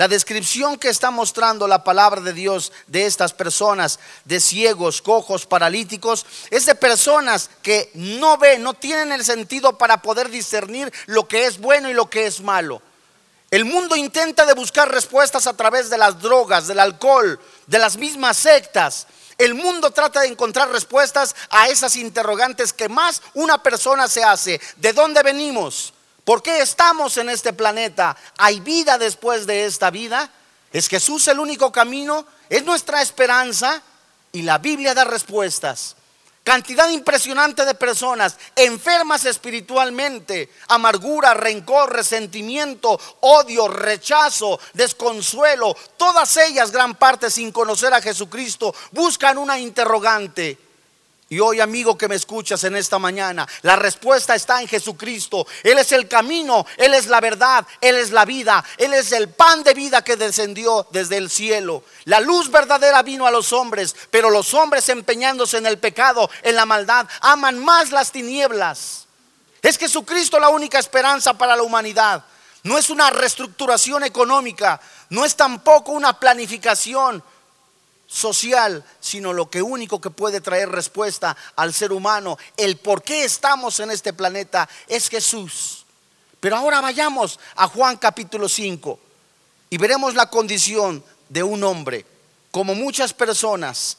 la 0.00 0.08
descripción 0.08 0.78
que 0.78 0.88
está 0.88 1.10
mostrando 1.10 1.68
la 1.68 1.84
palabra 1.84 2.22
de 2.22 2.32
Dios 2.32 2.72
de 2.86 3.04
estas 3.04 3.34
personas, 3.34 4.00
de 4.24 4.40
ciegos, 4.40 5.02
cojos, 5.02 5.44
paralíticos, 5.44 6.24
es 6.48 6.64
de 6.64 6.74
personas 6.74 7.50
que 7.60 7.90
no 7.92 8.38
ven, 8.38 8.62
no 8.62 8.72
tienen 8.72 9.12
el 9.12 9.22
sentido 9.26 9.76
para 9.76 10.00
poder 10.00 10.30
discernir 10.30 10.90
lo 11.04 11.28
que 11.28 11.44
es 11.44 11.58
bueno 11.60 11.90
y 11.90 11.92
lo 11.92 12.08
que 12.08 12.24
es 12.24 12.40
malo. 12.40 12.80
El 13.50 13.66
mundo 13.66 13.94
intenta 13.94 14.46
de 14.46 14.54
buscar 14.54 14.90
respuestas 14.90 15.46
a 15.46 15.54
través 15.54 15.90
de 15.90 15.98
las 15.98 16.18
drogas, 16.18 16.66
del 16.66 16.78
alcohol, 16.78 17.38
de 17.66 17.78
las 17.78 17.98
mismas 17.98 18.38
sectas. 18.38 19.06
El 19.36 19.52
mundo 19.52 19.90
trata 19.90 20.22
de 20.22 20.28
encontrar 20.28 20.70
respuestas 20.70 21.36
a 21.50 21.68
esas 21.68 21.96
interrogantes 21.96 22.72
que 22.72 22.88
más 22.88 23.20
una 23.34 23.62
persona 23.62 24.08
se 24.08 24.24
hace. 24.24 24.62
¿De 24.76 24.94
dónde 24.94 25.22
venimos? 25.22 25.92
¿Por 26.30 26.44
qué 26.44 26.60
estamos 26.60 27.16
en 27.16 27.28
este 27.28 27.52
planeta? 27.52 28.16
¿Hay 28.38 28.60
vida 28.60 28.98
después 28.98 29.48
de 29.48 29.64
esta 29.64 29.90
vida? 29.90 30.30
¿Es 30.72 30.88
Jesús 30.88 31.26
el 31.26 31.40
único 31.40 31.72
camino? 31.72 32.24
¿Es 32.48 32.62
nuestra 32.62 33.02
esperanza? 33.02 33.82
Y 34.30 34.42
la 34.42 34.58
Biblia 34.58 34.94
da 34.94 35.02
respuestas. 35.02 35.96
Cantidad 36.44 36.88
impresionante 36.88 37.64
de 37.64 37.74
personas 37.74 38.36
enfermas 38.54 39.24
espiritualmente, 39.24 40.52
amargura, 40.68 41.34
rencor, 41.34 41.92
resentimiento, 41.92 43.00
odio, 43.22 43.66
rechazo, 43.66 44.60
desconsuelo, 44.74 45.76
todas 45.96 46.36
ellas, 46.36 46.70
gran 46.70 46.94
parte 46.94 47.28
sin 47.28 47.50
conocer 47.50 47.92
a 47.92 48.00
Jesucristo, 48.00 48.72
buscan 48.92 49.36
una 49.36 49.58
interrogante. 49.58 50.69
Y 51.32 51.38
hoy, 51.38 51.60
amigo 51.60 51.96
que 51.96 52.08
me 52.08 52.16
escuchas 52.16 52.64
en 52.64 52.74
esta 52.74 52.98
mañana, 52.98 53.46
la 53.62 53.76
respuesta 53.76 54.34
está 54.34 54.60
en 54.60 54.66
Jesucristo. 54.66 55.46
Él 55.62 55.78
es 55.78 55.92
el 55.92 56.08
camino, 56.08 56.66
Él 56.76 56.92
es 56.92 57.06
la 57.06 57.20
verdad, 57.20 57.64
Él 57.80 57.94
es 57.94 58.10
la 58.10 58.24
vida, 58.24 58.64
Él 58.76 58.92
es 58.94 59.12
el 59.12 59.28
pan 59.28 59.62
de 59.62 59.72
vida 59.72 60.02
que 60.02 60.16
descendió 60.16 60.88
desde 60.90 61.18
el 61.18 61.30
cielo. 61.30 61.84
La 62.06 62.18
luz 62.18 62.50
verdadera 62.50 63.04
vino 63.04 63.28
a 63.28 63.30
los 63.30 63.52
hombres, 63.52 63.94
pero 64.10 64.28
los 64.28 64.54
hombres 64.54 64.88
empeñándose 64.88 65.58
en 65.58 65.66
el 65.66 65.78
pecado, 65.78 66.28
en 66.42 66.56
la 66.56 66.66
maldad, 66.66 67.06
aman 67.20 67.60
más 67.60 67.92
las 67.92 68.10
tinieblas. 68.10 69.06
Es 69.62 69.78
Jesucristo 69.78 70.40
la 70.40 70.48
única 70.48 70.80
esperanza 70.80 71.38
para 71.38 71.54
la 71.54 71.62
humanidad. 71.62 72.24
No 72.64 72.76
es 72.76 72.90
una 72.90 73.08
reestructuración 73.08 74.02
económica, 74.02 74.80
no 75.10 75.24
es 75.24 75.36
tampoco 75.36 75.92
una 75.92 76.18
planificación, 76.18 77.22
social, 78.10 78.84
sino 78.98 79.32
lo 79.32 79.48
que 79.48 79.62
único 79.62 80.00
que 80.00 80.10
puede 80.10 80.40
traer 80.40 80.68
respuesta 80.68 81.36
al 81.54 81.72
ser 81.72 81.92
humano, 81.92 82.36
el 82.56 82.76
por 82.76 83.02
qué 83.02 83.24
estamos 83.24 83.78
en 83.78 83.92
este 83.92 84.12
planeta, 84.12 84.68
es 84.88 85.08
Jesús. 85.08 85.86
Pero 86.40 86.56
ahora 86.56 86.80
vayamos 86.80 87.38
a 87.54 87.68
Juan 87.68 87.96
capítulo 87.98 88.48
5 88.48 88.98
y 89.70 89.78
veremos 89.78 90.14
la 90.14 90.28
condición 90.28 91.04
de 91.28 91.44
un 91.44 91.62
hombre, 91.62 92.04
como 92.50 92.74
muchas 92.74 93.14
personas 93.14 93.98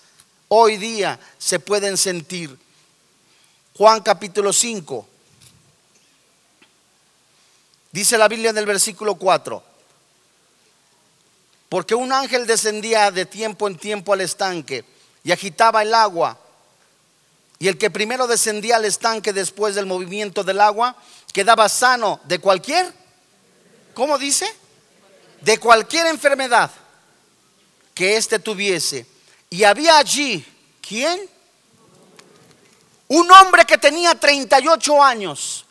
hoy 0.50 0.76
día 0.76 1.18
se 1.38 1.60
pueden 1.62 1.96
sentir. 1.96 2.60
Juan 3.78 4.02
capítulo 4.02 4.52
5. 4.52 5.08
Dice 7.94 8.18
la 8.18 8.28
Biblia 8.28 8.50
en 8.50 8.58
el 8.58 8.66
versículo 8.66 9.16
4. 9.16 9.71
Porque 11.72 11.96
un 11.96 12.12
ángel 12.12 12.46
descendía 12.46 13.12
de 13.12 13.26
tiempo 13.26 13.66
en 13.66 13.78
tiempo 13.78 14.12
al 14.12 14.20
estanque 14.20 14.84
y 15.24 15.32
agitaba 15.32 15.82
el 15.84 15.94
agua. 15.94 16.38
Y 17.60 17.70
el 17.70 17.78
que 17.78 17.90
primero 17.90 18.28
descendía 18.28 18.76
al 18.76 18.84
estanque 18.84 19.32
después 19.32 19.74
del 19.74 19.86
movimiento 19.86 20.44
del 20.44 20.60
agua 20.60 20.98
quedaba 21.32 21.70
sano 21.70 22.20
de 22.26 22.40
cualquier, 22.40 22.92
¿cómo 23.94 24.18
dice? 24.18 24.54
De 25.40 25.60
cualquier 25.60 26.08
enfermedad 26.08 26.70
que 27.94 28.18
éste 28.18 28.40
tuviese. 28.40 29.06
Y 29.50 29.64
había 29.64 29.98
allí, 29.98 30.46
¿quién? 30.86 31.22
Un 33.08 33.32
hombre 33.32 33.64
que 33.64 33.78
tenía 33.78 34.14
38 34.14 35.02
años, 35.02 35.66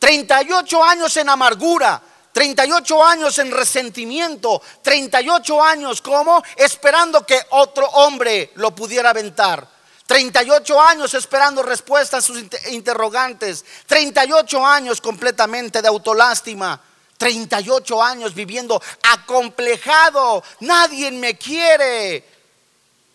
38 0.00 0.82
años 0.82 1.16
en 1.16 1.28
amargura, 1.28 2.02
38 2.32 3.04
años 3.04 3.38
en 3.38 3.50
resentimiento, 3.50 4.62
38 4.82 5.62
años 5.62 6.00
como 6.00 6.42
esperando 6.56 7.26
que 7.26 7.40
otro 7.50 7.86
hombre 7.86 8.52
lo 8.54 8.74
pudiera 8.74 9.10
aventar. 9.10 9.68
38 10.06 10.80
años 10.80 11.14
esperando 11.14 11.62
respuestas 11.62 12.24
a 12.24 12.26
sus 12.26 12.42
interrogantes, 12.70 13.64
38 13.86 14.66
años 14.66 15.00
completamente 15.00 15.80
de 15.80 15.88
autolástima, 15.88 16.80
38 17.16 18.02
años 18.02 18.34
viviendo 18.34 18.82
acomplejado, 19.02 20.42
nadie 20.60 21.10
me 21.12 21.38
quiere. 21.38 22.24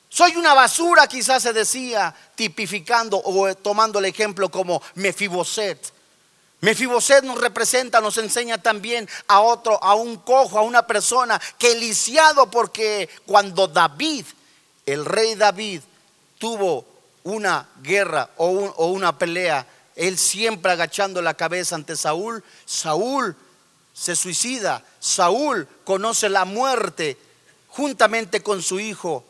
Soy 0.10 0.36
una 0.38 0.54
basura, 0.54 1.08
quizás 1.08 1.44
se 1.44 1.54
decía, 1.54 2.16
tipificando 2.36 3.22
o 3.24 3.54
tomando 3.56 4.00
el 4.00 4.06
ejemplo 4.06 4.50
como 4.50 4.82
Mefiboset. 4.96 5.97
Mefiboset 6.60 7.24
nos 7.24 7.40
representa, 7.40 8.02
nos 8.02 8.18
enseña 8.18 8.58
también 8.58 9.08
a 9.28 9.42
otro, 9.42 9.82
a 9.84 9.94
un 9.94 10.18
cojo, 10.18 10.58
a 10.58 10.64
una 10.64 10.88
persona 10.88 11.40
que 11.60 11.76
lisiado 11.76 12.50
porque 12.50 13.10
cuando 13.28 13.68
David, 13.68 14.26
el 14.86 15.06
rey 15.06 15.36
David, 15.36 15.82
tuvo 16.40 16.86
una 17.24 17.68
guerra 17.84 18.30
o, 18.38 18.88
una 18.88 19.18
pelea, 19.18 19.68
él 19.96 20.18
siempre 20.18 20.72
agachando 20.72 21.22
la 21.22 21.36
cabeza 21.36 21.76
ante 21.76 21.96
Saúl, 21.96 22.44
Saúl 22.66 23.36
se 23.94 24.16
suicida, 24.16 24.84
Saúl 25.00 25.68
conoce 25.84 26.30
la 26.30 26.46
muerte 26.46 27.18
juntamente 27.70 28.42
con 28.42 28.64
su 28.64 28.80
hijo 28.80 29.24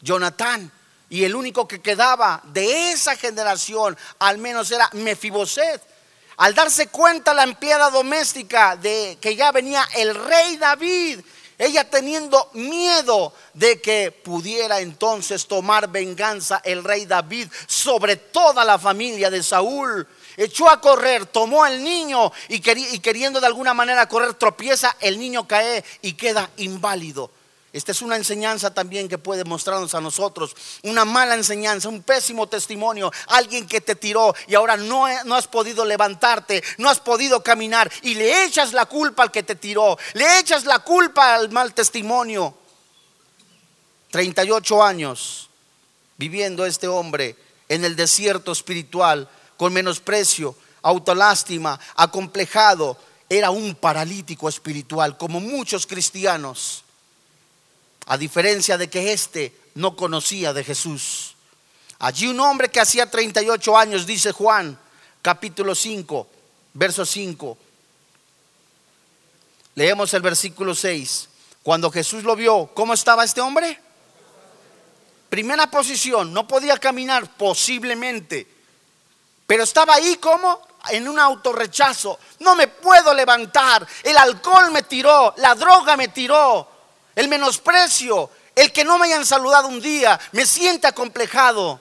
Jonatán. 0.00 0.70
Y 1.10 1.24
el 1.24 1.34
único 1.34 1.68
que 1.68 1.82
quedaba 1.82 2.40
de 2.52 2.92
esa 2.92 3.16
generación, 3.16 3.98
al 4.18 4.38
menos 4.38 4.70
era 4.70 4.88
Mefiboset. 4.94 5.91
Al 6.42 6.56
darse 6.56 6.88
cuenta 6.88 7.32
la 7.34 7.44
empleada 7.44 7.88
doméstica 7.88 8.74
de 8.74 9.16
que 9.20 9.36
ya 9.36 9.52
venía 9.52 9.86
el 9.94 10.12
rey 10.12 10.56
David, 10.56 11.20
ella 11.56 11.88
teniendo 11.88 12.50
miedo 12.54 13.32
de 13.54 13.80
que 13.80 14.10
pudiera 14.10 14.80
entonces 14.80 15.46
tomar 15.46 15.88
venganza 15.88 16.60
el 16.64 16.82
rey 16.82 17.06
David 17.06 17.46
sobre 17.68 18.16
toda 18.16 18.64
la 18.64 18.76
familia 18.76 19.30
de 19.30 19.40
Saúl, 19.40 20.04
echó 20.36 20.68
a 20.68 20.80
correr, 20.80 21.26
tomó 21.26 21.62
al 21.62 21.80
niño 21.80 22.32
y, 22.48 22.58
queriendo 22.58 23.40
de 23.40 23.46
alguna 23.46 23.72
manera 23.72 24.08
correr, 24.08 24.34
tropieza, 24.34 24.96
el 24.98 25.20
niño 25.20 25.46
cae 25.46 25.84
y 26.00 26.14
queda 26.14 26.50
inválido. 26.56 27.30
Esta 27.72 27.92
es 27.92 28.02
una 28.02 28.16
enseñanza 28.16 28.74
también 28.74 29.08
que 29.08 29.16
puede 29.16 29.44
mostrarnos 29.44 29.94
a 29.94 30.00
nosotros. 30.00 30.54
Una 30.82 31.06
mala 31.06 31.34
enseñanza, 31.34 31.88
un 31.88 32.02
pésimo 32.02 32.46
testimonio. 32.46 33.10
Alguien 33.28 33.66
que 33.66 33.80
te 33.80 33.94
tiró 33.94 34.34
y 34.46 34.54
ahora 34.54 34.76
no, 34.76 35.06
no, 35.24 35.34
has 35.34 35.48
podido 35.48 35.86
levantarte, 35.86 36.62
no 36.76 36.90
has 36.90 37.00
podido 37.00 37.42
caminar 37.42 37.90
y 38.02 38.14
le 38.14 38.44
echas 38.44 38.74
la 38.74 38.84
culpa 38.84 39.22
al 39.22 39.30
que 39.30 39.42
te 39.42 39.54
tiró. 39.54 39.96
Le 40.12 40.38
echas 40.38 40.66
la 40.66 40.80
culpa 40.80 41.34
al 41.34 41.50
mal 41.50 41.72
testimonio. 41.72 42.54
38 44.10 44.82
años 44.82 45.48
viviendo 46.18 46.66
este 46.66 46.86
hombre 46.88 47.36
en 47.70 47.86
el 47.86 47.96
desierto 47.96 48.52
espiritual 48.52 49.30
con 49.56 49.72
menosprecio, 49.72 50.54
autolástima, 50.82 51.80
acomplejado. 51.96 52.98
Era 53.30 53.50
un 53.50 53.74
paralítico 53.74 54.46
espiritual 54.46 55.16
como 55.16 55.40
muchos 55.40 55.86
cristianos 55.86 56.84
a 58.06 58.16
diferencia 58.16 58.76
de 58.76 58.88
que 58.88 59.12
éste 59.12 59.54
no 59.74 59.96
conocía 59.96 60.52
de 60.52 60.64
Jesús. 60.64 61.34
Allí 61.98 62.26
un 62.26 62.40
hombre 62.40 62.68
que 62.68 62.80
hacía 62.80 63.10
38 63.10 63.78
años, 63.78 64.06
dice 64.06 64.32
Juan, 64.32 64.78
capítulo 65.22 65.74
5, 65.74 66.26
verso 66.74 67.06
5. 67.06 67.58
Leemos 69.76 70.12
el 70.14 70.22
versículo 70.22 70.74
6. 70.74 71.28
Cuando 71.62 71.90
Jesús 71.90 72.24
lo 72.24 72.34
vio, 72.34 72.70
¿cómo 72.74 72.92
estaba 72.92 73.24
este 73.24 73.40
hombre? 73.40 73.78
Primera 75.30 75.70
posición, 75.70 76.32
no 76.32 76.46
podía 76.46 76.76
caminar 76.76 77.36
posiblemente, 77.36 78.46
pero 79.46 79.62
estaba 79.62 79.94
ahí 79.94 80.16
como 80.16 80.60
en 80.90 81.08
un 81.08 81.18
autorrechazo. 81.18 82.18
No 82.40 82.56
me 82.56 82.66
puedo 82.66 83.14
levantar, 83.14 83.86
el 84.02 84.16
alcohol 84.16 84.72
me 84.72 84.82
tiró, 84.82 85.32
la 85.38 85.54
droga 85.54 85.96
me 85.96 86.08
tiró, 86.08 86.68
el 87.14 87.28
menosprecio, 87.28 88.30
el 88.54 88.72
que 88.72 88.84
no 88.84 88.98
me 88.98 89.06
hayan 89.06 89.24
saludado 89.26 89.68
un 89.68 89.80
día, 89.80 90.18
me 90.32 90.46
siente 90.46 90.86
acomplejado. 90.86 91.80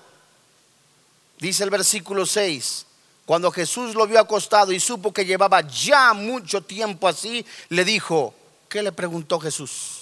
Dice 1.38 1.63
el 1.63 1.70
versículo 1.70 2.26
6, 2.26 2.86
cuando 3.26 3.52
Jesús 3.52 3.96
lo 3.96 4.08
vio 4.08 4.20
acostado 4.20 4.72
y 4.72 4.80
supo 4.80 5.13
que 5.13 5.26
llevaba 5.26 5.62
ya 5.62 6.13
mucho 6.13 6.62
tiempo 6.62 7.08
así, 7.08 7.46
le 7.70 7.84
dijo, 7.84 8.34
¿qué 8.70 8.84
le 8.84 8.91
preguntó 8.91 9.39
Jesús? 9.39 10.02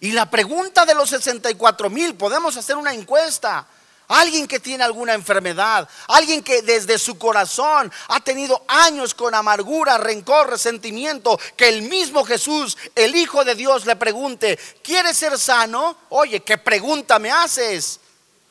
Y 0.00 0.12
la 0.12 0.28
pregunta 0.30 0.84
de 0.84 0.94
los 0.94 1.08
64 1.08 1.88
mil, 1.88 2.14
podemos 2.14 2.56
hacer 2.56 2.76
una 2.76 2.92
encuesta. 2.92 3.66
Alguien 4.08 4.46
que 4.46 4.60
tiene 4.60 4.84
alguna 4.84 5.14
enfermedad, 5.14 5.88
alguien 6.08 6.42
que 6.42 6.60
desde 6.60 6.98
su 6.98 7.16
corazón 7.16 7.90
ha 8.08 8.20
tenido 8.20 8.62
años 8.68 9.14
con 9.14 9.34
amargura, 9.34 9.96
rencor, 9.96 10.50
resentimiento, 10.50 11.38
que 11.56 11.68
el 11.68 11.82
mismo 11.82 12.22
Jesús, 12.24 12.76
el 12.94 13.16
Hijo 13.16 13.44
de 13.44 13.54
Dios, 13.54 13.86
le 13.86 13.96
pregunte, 13.96 14.58
¿quieres 14.82 15.16
ser 15.16 15.38
sano? 15.38 15.96
Oye, 16.10 16.40
¿qué 16.40 16.58
pregunta 16.58 17.18
me 17.18 17.30
haces? 17.30 17.98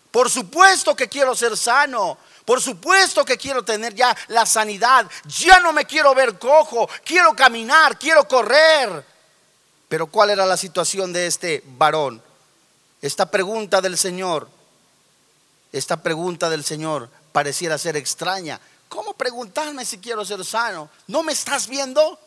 Por 0.10 0.30
supuesto 0.30 0.96
que 0.96 1.08
quiero 1.08 1.36
ser 1.36 1.56
sano. 1.56 2.18
Por 2.46 2.62
supuesto 2.62 3.24
que 3.24 3.38
quiero 3.38 3.64
tener 3.64 3.94
ya 3.94 4.16
la 4.28 4.46
sanidad. 4.46 5.06
Ya 5.26 5.60
no 5.60 5.72
me 5.72 5.86
quiero 5.86 6.14
ver 6.14 6.38
cojo. 6.38 6.90
Quiero 7.04 7.34
caminar, 7.36 7.98
quiero 7.98 8.28
correr. 8.28 9.06
Pero 9.88 10.08
¿cuál 10.08 10.32
era 10.32 10.46
la 10.46 10.58
situación 10.58 11.14
de 11.14 11.28
este 11.28 11.64
varón? 11.66 12.22
Esta 13.02 13.30
pregunta 13.30 13.82
del 13.82 13.98
Señor 13.98 14.50
esta 15.74 15.98
pregunta 15.98 16.50
del 16.50 16.64
Señor 16.64 17.10
pareciera 17.32 17.78
ser 17.78 17.98
extraña. 17.98 18.62
¿Cómo 18.88 19.14
preguntarme 19.14 19.84
si 19.84 19.98
quiero 19.98 20.24
ser 20.24 20.46
sano? 20.46 20.90
¿No 21.08 21.24
me 21.24 21.34
estás 21.34 21.68
viendo? 21.68 22.20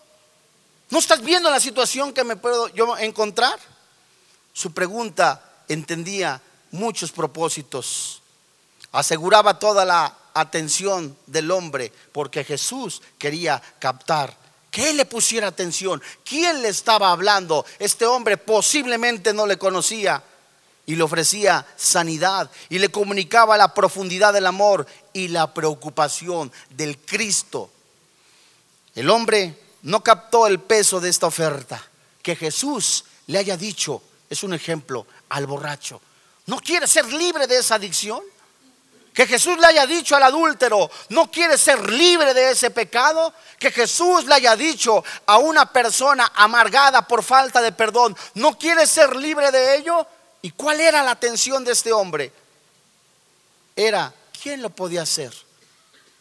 ¿No 0.90 0.98
estás 0.98 1.22
viendo 1.22 1.48
la 1.48 1.60
situación 1.60 2.12
que 2.12 2.24
me 2.24 2.36
puedo 2.36 2.68
yo 2.68 2.98
encontrar? 2.98 3.58
Su 4.52 4.72
pregunta 4.72 5.62
entendía 5.68 6.42
muchos 6.72 7.12
propósitos. 7.12 8.20
Aseguraba 8.90 9.60
toda 9.60 9.84
la 9.84 10.12
atención 10.34 11.16
del 11.26 11.50
hombre 11.52 11.92
porque 12.12 12.42
Jesús 12.42 13.00
quería 13.16 13.62
captar 13.78 14.36
que 14.72 14.90
él 14.90 14.96
le 14.96 15.06
pusiera 15.06 15.46
atención. 15.46 16.02
¿Quién 16.24 16.62
le 16.62 16.68
estaba 16.68 17.10
hablando? 17.10 17.64
Este 17.78 18.04
hombre 18.06 18.36
posiblemente 18.36 19.32
no 19.32 19.46
le 19.46 19.56
conocía 19.56 20.22
y 20.86 20.94
le 20.94 21.02
ofrecía 21.02 21.66
sanidad 21.76 22.48
y 22.68 22.78
le 22.78 22.88
comunicaba 22.88 23.58
la 23.58 23.74
profundidad 23.74 24.32
del 24.32 24.46
amor 24.46 24.86
y 25.12 25.28
la 25.28 25.52
preocupación 25.52 26.52
del 26.70 26.96
Cristo. 26.98 27.70
El 28.94 29.10
hombre 29.10 29.58
no 29.82 30.02
captó 30.02 30.46
el 30.46 30.60
peso 30.60 31.00
de 31.00 31.10
esta 31.10 31.26
oferta. 31.26 31.82
Que 32.22 32.36
Jesús 32.36 33.04
le 33.26 33.38
haya 33.38 33.56
dicho, 33.56 34.02
es 34.30 34.42
un 34.42 34.54
ejemplo, 34.54 35.06
al 35.28 35.46
borracho, 35.46 36.00
¿no 36.46 36.58
quiere 36.58 36.86
ser 36.86 37.12
libre 37.12 37.46
de 37.46 37.58
esa 37.58 37.76
adicción? 37.76 38.20
Que 39.12 39.26
Jesús 39.26 39.58
le 39.58 39.66
haya 39.66 39.86
dicho 39.86 40.14
al 40.14 40.24
adúltero, 40.24 40.90
¿no 41.08 41.30
quiere 41.30 41.56
ser 41.56 41.90
libre 41.90 42.34
de 42.34 42.50
ese 42.50 42.70
pecado? 42.70 43.32
Que 43.58 43.70
Jesús 43.70 44.26
le 44.26 44.34
haya 44.34 44.54
dicho 44.54 45.02
a 45.24 45.38
una 45.38 45.72
persona 45.72 46.32
amargada 46.34 47.06
por 47.06 47.22
falta 47.22 47.62
de 47.62 47.72
perdón, 47.72 48.16
¿no 48.34 48.58
quiere 48.58 48.86
ser 48.86 49.16
libre 49.16 49.50
de 49.50 49.76
ello? 49.76 50.06
¿Y 50.42 50.50
cuál 50.52 50.80
era 50.80 51.02
la 51.02 51.12
atención 51.12 51.64
de 51.64 51.72
este 51.72 51.92
hombre? 51.92 52.32
Era, 53.74 54.12
¿quién 54.42 54.62
lo 54.62 54.70
podía 54.70 55.02
hacer? 55.02 55.32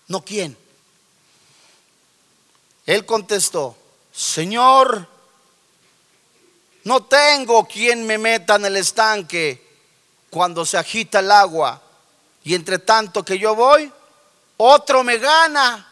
No 0.07 0.23
quién. 0.23 0.57
Él 2.85 3.05
contestó, 3.05 3.77
Señor, 4.11 5.07
no 6.83 7.03
tengo 7.03 7.67
quien 7.67 8.05
me 8.05 8.17
meta 8.17 8.55
en 8.55 8.65
el 8.65 8.77
estanque 8.77 9.65
cuando 10.29 10.65
se 10.65 10.77
agita 10.77 11.19
el 11.19 11.31
agua 11.31 11.81
y 12.43 12.53
entre 12.53 12.77
tanto 12.77 13.25
que 13.25 13.39
yo 13.39 13.55
voy, 13.55 13.91
otro 14.57 15.03
me 15.03 15.17
gana. 15.17 15.91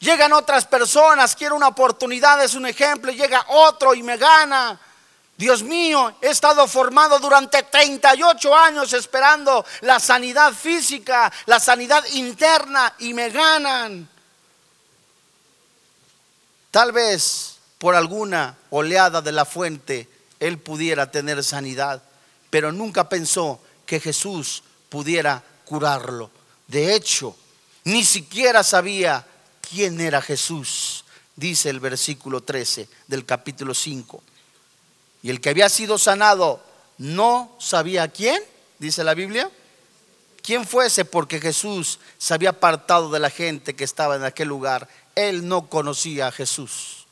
Llegan 0.00 0.32
otras 0.32 0.66
personas, 0.66 1.36
quiero 1.36 1.54
una 1.54 1.68
oportunidad, 1.68 2.42
es 2.42 2.54
un 2.54 2.66
ejemplo, 2.66 3.12
llega 3.12 3.46
otro 3.48 3.94
y 3.94 4.02
me 4.02 4.16
gana. 4.16 4.80
Dios 5.42 5.64
mío, 5.64 6.14
he 6.20 6.28
estado 6.28 6.68
formado 6.68 7.18
durante 7.18 7.64
38 7.64 8.56
años 8.56 8.92
esperando 8.92 9.66
la 9.80 9.98
sanidad 9.98 10.52
física, 10.52 11.32
la 11.46 11.58
sanidad 11.58 12.04
interna 12.12 12.94
y 13.00 13.12
me 13.12 13.28
ganan. 13.28 14.08
Tal 16.70 16.92
vez 16.92 17.56
por 17.78 17.96
alguna 17.96 18.56
oleada 18.70 19.20
de 19.20 19.32
la 19.32 19.44
fuente 19.44 20.08
él 20.38 20.58
pudiera 20.58 21.10
tener 21.10 21.42
sanidad, 21.42 22.00
pero 22.48 22.70
nunca 22.70 23.08
pensó 23.08 23.60
que 23.84 23.98
Jesús 23.98 24.62
pudiera 24.88 25.42
curarlo. 25.64 26.30
De 26.68 26.94
hecho, 26.94 27.36
ni 27.82 28.04
siquiera 28.04 28.62
sabía 28.62 29.26
quién 29.60 30.00
era 30.00 30.22
Jesús, 30.22 31.04
dice 31.34 31.68
el 31.68 31.80
versículo 31.80 32.44
13 32.44 32.88
del 33.08 33.26
capítulo 33.26 33.74
5. 33.74 34.22
Y 35.22 35.30
el 35.30 35.40
que 35.40 35.50
había 35.50 35.68
sido 35.68 35.98
sanado 35.98 36.60
no 36.98 37.54
sabía 37.58 38.08
quién, 38.08 38.42
dice 38.78 39.04
la 39.04 39.14
Biblia. 39.14 39.50
¿Quién 40.42 40.66
fuese? 40.66 41.04
Porque 41.04 41.40
Jesús 41.40 42.00
se 42.18 42.34
había 42.34 42.50
apartado 42.50 43.10
de 43.10 43.20
la 43.20 43.30
gente 43.30 43.74
que 43.74 43.84
estaba 43.84 44.16
en 44.16 44.24
aquel 44.24 44.48
lugar. 44.48 44.88
Él 45.14 45.46
no 45.46 45.68
conocía 45.68 46.26
a 46.26 46.32
Jesús. 46.32 47.06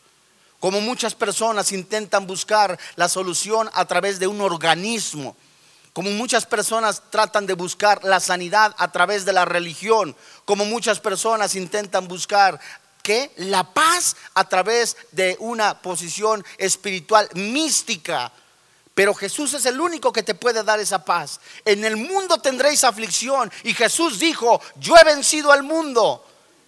Como 0.58 0.80
muchas 0.80 1.14
personas 1.14 1.72
intentan 1.72 2.26
buscar 2.26 2.78
la 2.96 3.08
solución 3.08 3.70
a 3.72 3.84
través 3.84 4.18
de 4.18 4.26
un 4.26 4.40
organismo. 4.40 5.36
Como 5.92 6.10
muchas 6.10 6.46
personas 6.46 7.02
tratan 7.10 7.46
de 7.46 7.54
buscar 7.54 8.04
la 8.04 8.20
sanidad 8.20 8.74
a 8.78 8.92
través 8.92 9.24
de 9.24 9.32
la 9.32 9.44
religión. 9.44 10.14
Como 10.44 10.64
muchas 10.64 11.00
personas 11.00 11.54
intentan 11.54 12.08
buscar 12.08 12.60
que 13.02 13.32
la 13.36 13.64
paz 13.64 14.16
a 14.34 14.48
través 14.48 14.96
de 15.12 15.36
una 15.40 15.80
posición 15.80 16.44
espiritual 16.58 17.28
mística. 17.34 18.32
Pero 18.94 19.14
Jesús 19.14 19.54
es 19.54 19.66
el 19.66 19.80
único 19.80 20.12
que 20.12 20.22
te 20.22 20.34
puede 20.34 20.62
dar 20.62 20.78
esa 20.80 21.04
paz. 21.04 21.40
En 21.64 21.84
el 21.84 21.96
mundo 21.96 22.38
tendréis 22.38 22.84
aflicción. 22.84 23.50
Y 23.64 23.72
Jesús 23.72 24.18
dijo, 24.18 24.60
yo 24.76 24.96
he 24.96 25.04
vencido 25.04 25.52
al 25.52 25.62
mundo. 25.62 26.26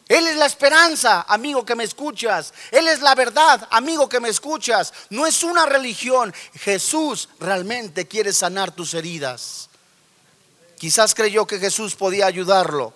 Él 0.08 0.26
es 0.26 0.36
la 0.36 0.46
esperanza, 0.46 1.26
amigo 1.28 1.64
que 1.64 1.74
me 1.74 1.84
escuchas. 1.84 2.52
Él 2.70 2.88
es 2.88 3.00
la 3.00 3.14
verdad, 3.14 3.66
amigo 3.70 4.08
que 4.08 4.20
me 4.20 4.28
escuchas. 4.28 4.92
No 5.10 5.26
es 5.26 5.42
una 5.42 5.66
religión. 5.66 6.32
Jesús 6.54 7.28
realmente 7.38 8.06
quiere 8.06 8.32
sanar 8.32 8.72
tus 8.72 8.94
heridas. 8.94 9.68
Quizás 10.78 11.14
creyó 11.14 11.46
que 11.46 11.58
Jesús 11.58 11.94
podía 11.94 12.26
ayudarlo. 12.26 12.92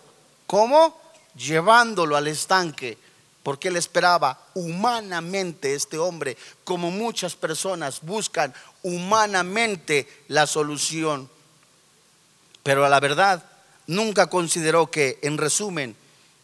¿Cómo? 0.46 1.00
Llevándolo 1.34 2.16
al 2.16 2.26
estanque 2.26 2.98
porque 3.46 3.68
él 3.68 3.76
esperaba 3.76 4.40
humanamente 4.54 5.76
este 5.76 5.98
hombre, 5.98 6.36
como 6.64 6.90
muchas 6.90 7.36
personas 7.36 8.00
buscan 8.00 8.52
humanamente 8.82 10.08
la 10.26 10.48
solución. 10.48 11.30
Pero 12.64 12.84
a 12.84 12.88
la 12.88 12.98
verdad, 12.98 13.44
nunca 13.86 14.26
consideró 14.26 14.90
que, 14.90 15.20
en 15.22 15.38
resumen, 15.38 15.94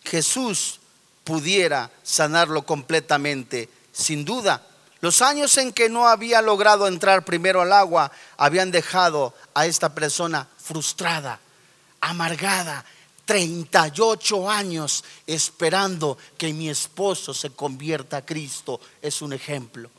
Jesús 0.04 0.78
pudiera 1.24 1.90
sanarlo 2.04 2.62
completamente. 2.62 3.68
Sin 3.90 4.24
duda, 4.24 4.64
los 5.00 5.22
años 5.22 5.58
en 5.58 5.72
que 5.72 5.88
no 5.88 6.06
había 6.06 6.40
logrado 6.40 6.86
entrar 6.86 7.24
primero 7.24 7.62
al 7.62 7.72
agua 7.72 8.12
habían 8.36 8.70
dejado 8.70 9.34
a 9.54 9.66
esta 9.66 9.92
persona 9.92 10.46
frustrada, 10.56 11.40
amargada, 12.00 12.84
38 13.24 14.50
años 14.50 15.04
esperando 15.26 16.18
que 16.36 16.52
mi 16.52 16.68
esposo 16.68 17.32
se 17.32 17.50
convierta 17.50 18.18
a 18.18 18.26
Cristo 18.26 18.80
es 19.00 19.22
un 19.22 19.32
ejemplo. 19.32 19.90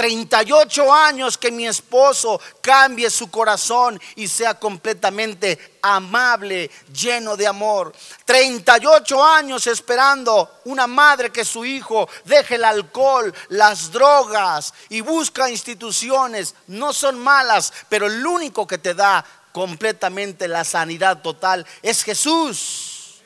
38 0.00 0.94
años 0.94 1.36
que 1.36 1.50
mi 1.50 1.66
esposo 1.66 2.40
cambie 2.62 3.10
su 3.10 3.30
corazón 3.30 4.00
y 4.16 4.28
sea 4.28 4.54
completamente 4.54 5.78
amable, 5.82 6.70
lleno 6.90 7.36
de 7.36 7.46
amor. 7.46 7.92
38 8.24 9.22
años 9.22 9.66
esperando 9.66 10.60
una 10.64 10.86
madre 10.86 11.30
que 11.30 11.44
su 11.44 11.66
hijo 11.66 12.08
deje 12.24 12.54
el 12.54 12.64
alcohol, 12.64 13.34
las 13.50 13.92
drogas 13.92 14.72
y 14.88 15.02
busca 15.02 15.50
instituciones. 15.50 16.54
No 16.68 16.94
son 16.94 17.18
malas, 17.18 17.70
pero 17.90 18.06
el 18.06 18.24
único 18.24 18.66
que 18.66 18.78
te 18.78 18.94
da 18.94 19.22
completamente 19.52 20.48
la 20.48 20.64
sanidad 20.64 21.22
total 21.22 21.66
es 21.82 22.02
Jesús. 22.02 23.22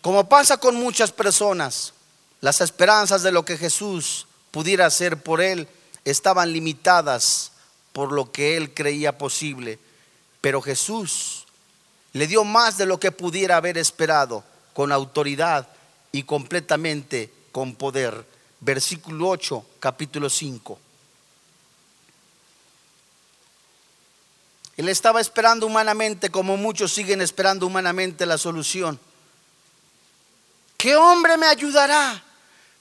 Como 0.00 0.28
pasa 0.28 0.56
con 0.56 0.74
muchas 0.74 1.12
personas, 1.12 1.92
las 2.40 2.60
esperanzas 2.60 3.22
de 3.22 3.30
lo 3.30 3.44
que 3.44 3.56
Jesús 3.56 4.26
pudiera 4.50 4.86
hacer 4.86 5.22
por 5.22 5.40
él 5.40 5.68
estaban 6.04 6.52
limitadas 6.52 7.52
por 7.92 8.12
lo 8.12 8.32
que 8.32 8.56
él 8.56 8.74
creía 8.74 9.16
posible. 9.16 9.78
Pero 10.40 10.60
Jesús 10.60 11.46
le 12.12 12.26
dio 12.26 12.44
más 12.44 12.76
de 12.78 12.86
lo 12.86 12.98
que 12.98 13.12
pudiera 13.12 13.56
haber 13.56 13.78
esperado, 13.78 14.44
con 14.72 14.90
autoridad 14.90 15.68
y 16.10 16.24
completamente 16.24 17.32
con 17.52 17.74
poder. 17.74 18.26
Versículo 18.60 19.28
8, 19.28 19.64
capítulo 19.80 20.28
5. 20.28 20.78
Él 24.82 24.88
estaba 24.88 25.20
esperando 25.20 25.64
humanamente 25.68 26.28
como 26.28 26.56
muchos 26.56 26.92
siguen 26.92 27.20
esperando 27.20 27.68
humanamente 27.68 28.26
la 28.26 28.36
solución. 28.36 28.98
¿Qué 30.76 30.96
hombre 30.96 31.36
me 31.36 31.46
ayudará? 31.46 32.20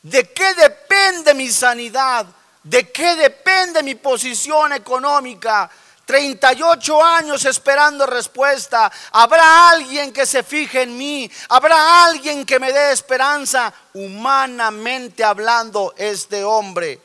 ¿De 0.01 0.27
qué 0.33 0.55
depende 0.55 1.35
mi 1.35 1.51
sanidad? 1.51 2.25
¿De 2.63 2.91
qué 2.91 3.15
depende 3.15 3.83
mi 3.83 3.93
posición 3.93 4.73
económica? 4.73 5.69
38 6.03 7.03
años 7.03 7.45
esperando 7.45 8.07
respuesta. 8.07 8.91
¿Habrá 9.11 9.69
alguien 9.69 10.11
que 10.11 10.25
se 10.25 10.41
fije 10.41 10.81
en 10.81 10.97
mí? 10.97 11.29
¿Habrá 11.49 12.05
alguien 12.05 12.47
que 12.47 12.59
me 12.59 12.73
dé 12.73 12.93
esperanza? 12.93 13.71
Humanamente 13.93 15.23
hablando, 15.23 15.93
este 15.95 16.43
hombre. 16.43 16.99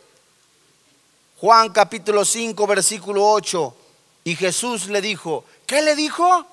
Juan 1.38 1.68
capítulo 1.68 2.24
5, 2.24 2.66
versículo 2.66 3.28
8. 3.28 3.76
Y 4.26 4.34
Jesús 4.34 4.88
le 4.88 5.00
dijo, 5.00 5.44
¿qué 5.64 5.80
le 5.82 5.94
dijo? 5.94 6.44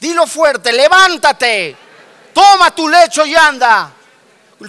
Dilo 0.00 0.26
fuerte, 0.26 0.72
levántate, 0.72 1.76
toma 2.32 2.74
tu 2.74 2.88
lecho 2.88 3.26
y 3.26 3.36
anda. 3.36 3.92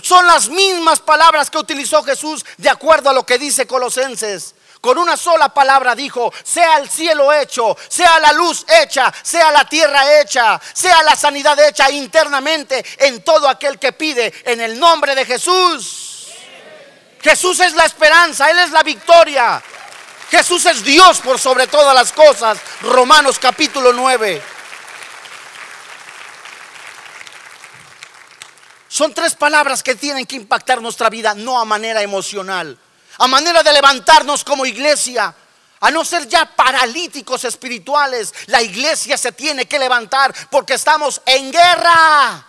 Son 0.04 0.28
las 0.28 0.50
mismas 0.50 1.00
palabras 1.00 1.50
que 1.50 1.58
utilizó 1.58 2.04
Jesús 2.04 2.46
de 2.58 2.70
acuerdo 2.70 3.10
a 3.10 3.14
lo 3.14 3.26
que 3.26 3.38
dice 3.38 3.66
Colosenses. 3.66 4.56
Con 4.82 4.98
una 4.98 5.16
sola 5.16 5.48
palabra 5.48 5.96
dijo, 5.96 6.34
sea 6.44 6.80
el 6.80 6.90
cielo 6.90 7.32
hecho, 7.32 7.78
sea 7.88 8.20
la 8.20 8.34
luz 8.34 8.66
hecha, 8.68 9.14
sea 9.24 9.50
la 9.50 9.64
tierra 9.64 10.20
hecha, 10.20 10.60
sea 10.74 11.02
la 11.04 11.16
sanidad 11.16 11.58
hecha 11.66 11.90
internamente 11.90 12.84
en 12.98 13.24
todo 13.24 13.48
aquel 13.48 13.80
que 13.80 13.94
pide 13.94 14.34
en 14.44 14.60
el 14.60 14.78
nombre 14.78 15.16
de 15.16 15.24
Jesús. 15.24 16.28
Jesús 17.22 17.58
es 17.62 17.74
la 17.74 17.86
esperanza, 17.86 18.52
Él 18.52 18.60
es 18.60 18.72
la 18.72 18.84
victoria. 18.84 19.64
Jesús 20.30 20.66
es 20.66 20.84
Dios 20.84 21.22
por 21.22 21.40
sobre 21.40 21.68
todas 21.68 21.96
las 21.96 22.12
cosas. 22.12 22.60
Romanos 22.82 23.40
capítulo 23.40 23.94
9. 23.94 24.42
Son 28.90 29.14
tres 29.14 29.36
palabras 29.36 29.84
que 29.84 29.96
tienen 29.96 30.26
que 30.26 30.36
impactar 30.36 30.82
nuestra 30.82 31.10
vida, 31.10 31.34
no 31.34 31.60
a 31.60 31.66
manera 31.66 32.02
emocional, 32.02 32.78
a 33.20 33.28
manera 33.28 33.62
de 33.62 33.72
levantarnos 33.72 34.44
como 34.44 34.66
iglesia, 34.66 35.34
a 35.80 35.92
no 35.92 36.04
ser 36.04 36.28
ya 36.28 36.46
paralíticos 36.46 37.44
espirituales. 37.46 38.34
La 38.48 38.62
iglesia 38.62 39.18
se 39.18 39.32
tiene 39.32 39.68
que 39.68 39.80
levantar 39.80 40.34
porque 40.50 40.74
estamos 40.74 41.22
en 41.26 41.52
guerra. 41.52 42.46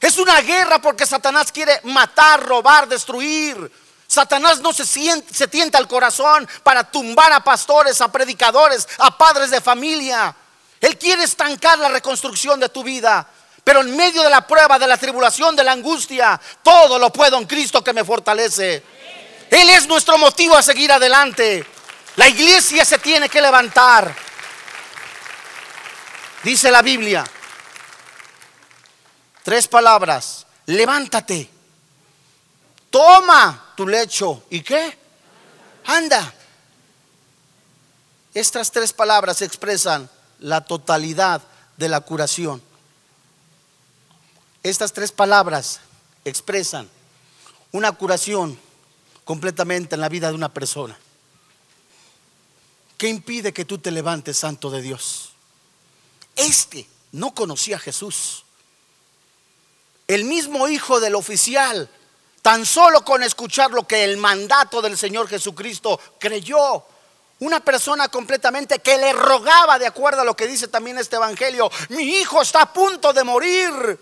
Es 0.00 0.18
una 0.18 0.40
guerra 0.40 0.80
porque 0.80 1.06
Satanás 1.06 1.50
quiere 1.50 1.80
matar, 1.84 2.44
robar, 2.44 2.86
destruir. 2.86 3.70
Satanás 4.12 4.60
no 4.60 4.74
se, 4.74 5.48
tienta 5.48 5.78
al 5.78 5.88
corazón 5.88 6.46
para 6.62 6.84
tumbar 6.84 7.32
a 7.32 7.42
pastores, 7.42 7.98
a 8.02 8.12
predicadores, 8.12 8.86
a 8.98 9.16
padres 9.16 9.50
de 9.50 9.62
familia. 9.62 10.36
Él 10.82 10.98
quiere 10.98 11.24
estancar 11.24 11.78
la 11.78 11.88
reconstrucción 11.88 12.60
de 12.60 12.68
tu 12.68 12.84
vida. 12.84 13.26
Pero 13.64 13.80
en 13.80 13.96
medio 13.96 14.22
de 14.22 14.28
la 14.28 14.46
prueba, 14.46 14.78
de 14.78 14.86
la 14.86 14.98
tribulación, 14.98 15.56
de 15.56 15.64
la 15.64 15.72
angustia, 15.72 16.38
todo 16.62 16.98
lo 16.98 17.10
puedo 17.10 17.38
en 17.38 17.46
Cristo 17.46 17.82
que 17.82 17.94
me 17.94 18.04
fortalece. 18.04 18.82
Él 19.50 19.70
es 19.70 19.86
nuestro 19.86 20.18
motivo 20.18 20.58
a 20.58 20.62
seguir 20.62 20.92
adelante. 20.92 21.64
La 22.16 22.28
iglesia 22.28 22.84
se 22.84 22.98
tiene 22.98 23.30
que 23.30 23.40
levantar. 23.40 24.14
Dice 26.42 26.70
la 26.70 26.82
Biblia. 26.82 27.24
Tres 29.42 29.68
palabras. 29.68 30.46
Levántate. 30.66 31.61
Toma 32.92 33.72
tu 33.74 33.88
lecho. 33.88 34.44
¿Y 34.50 34.60
qué? 34.60 34.98
Anda. 35.86 36.34
Estas 38.34 38.70
tres 38.70 38.92
palabras 38.92 39.40
expresan 39.40 40.08
la 40.40 40.60
totalidad 40.60 41.40
de 41.78 41.88
la 41.88 42.02
curación. 42.02 42.62
Estas 44.62 44.92
tres 44.92 45.10
palabras 45.10 45.80
expresan 46.26 46.88
una 47.72 47.92
curación 47.92 48.58
completamente 49.24 49.94
en 49.94 50.02
la 50.02 50.10
vida 50.10 50.28
de 50.28 50.34
una 50.34 50.52
persona. 50.52 50.96
¿Qué 52.98 53.08
impide 53.08 53.54
que 53.54 53.64
tú 53.64 53.78
te 53.78 53.90
levantes, 53.90 54.36
santo 54.36 54.70
de 54.70 54.82
Dios? 54.82 55.30
Este 56.36 56.86
no 57.12 57.34
conocía 57.34 57.76
a 57.76 57.80
Jesús. 57.80 58.44
El 60.08 60.24
mismo 60.24 60.68
hijo 60.68 61.00
del 61.00 61.14
oficial, 61.14 61.88
tan 62.42 62.66
solo 62.66 63.04
con 63.04 63.22
escuchar 63.22 63.70
lo 63.70 63.86
que 63.86 64.02
el 64.04 64.16
mandato 64.16 64.82
del 64.82 64.98
Señor 64.98 65.28
Jesucristo 65.28 65.98
creyó. 66.18 66.84
Una 67.38 67.60
persona 67.60 68.08
completamente 68.08 68.80
que 68.80 68.98
le 68.98 69.12
rogaba, 69.12 69.78
de 69.78 69.86
acuerdo 69.86 70.20
a 70.20 70.24
lo 70.24 70.36
que 70.36 70.46
dice 70.46 70.68
también 70.68 70.98
este 70.98 71.16
evangelio, 71.16 71.70
mi 71.90 72.02
hijo 72.02 72.42
está 72.42 72.62
a 72.62 72.72
punto 72.72 73.12
de 73.12 73.24
morir. 73.24 73.98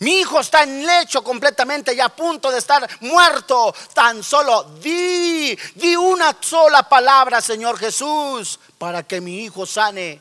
Mi 0.00 0.20
hijo 0.20 0.40
está 0.40 0.62
en 0.62 0.86
lecho 0.86 1.22
completamente 1.22 1.94
y 1.94 2.00
a 2.00 2.08
punto 2.08 2.50
de 2.50 2.58
estar 2.58 2.88
muerto. 3.00 3.74
Tan 3.92 4.24
solo 4.24 4.62
di, 4.80 5.56
di 5.74 5.94
una 5.94 6.34
sola 6.40 6.88
palabra, 6.88 7.42
Señor 7.42 7.78
Jesús, 7.78 8.58
para 8.78 9.02
que 9.02 9.20
mi 9.20 9.44
hijo 9.44 9.66
sane. 9.66 10.20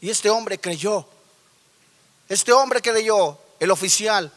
Y 0.00 0.08
este 0.08 0.30
hombre 0.30 0.58
creyó. 0.58 1.06
Este 2.26 2.52
hombre 2.52 2.80
creyó, 2.80 3.36
el 3.58 3.70
oficial, 3.70 4.32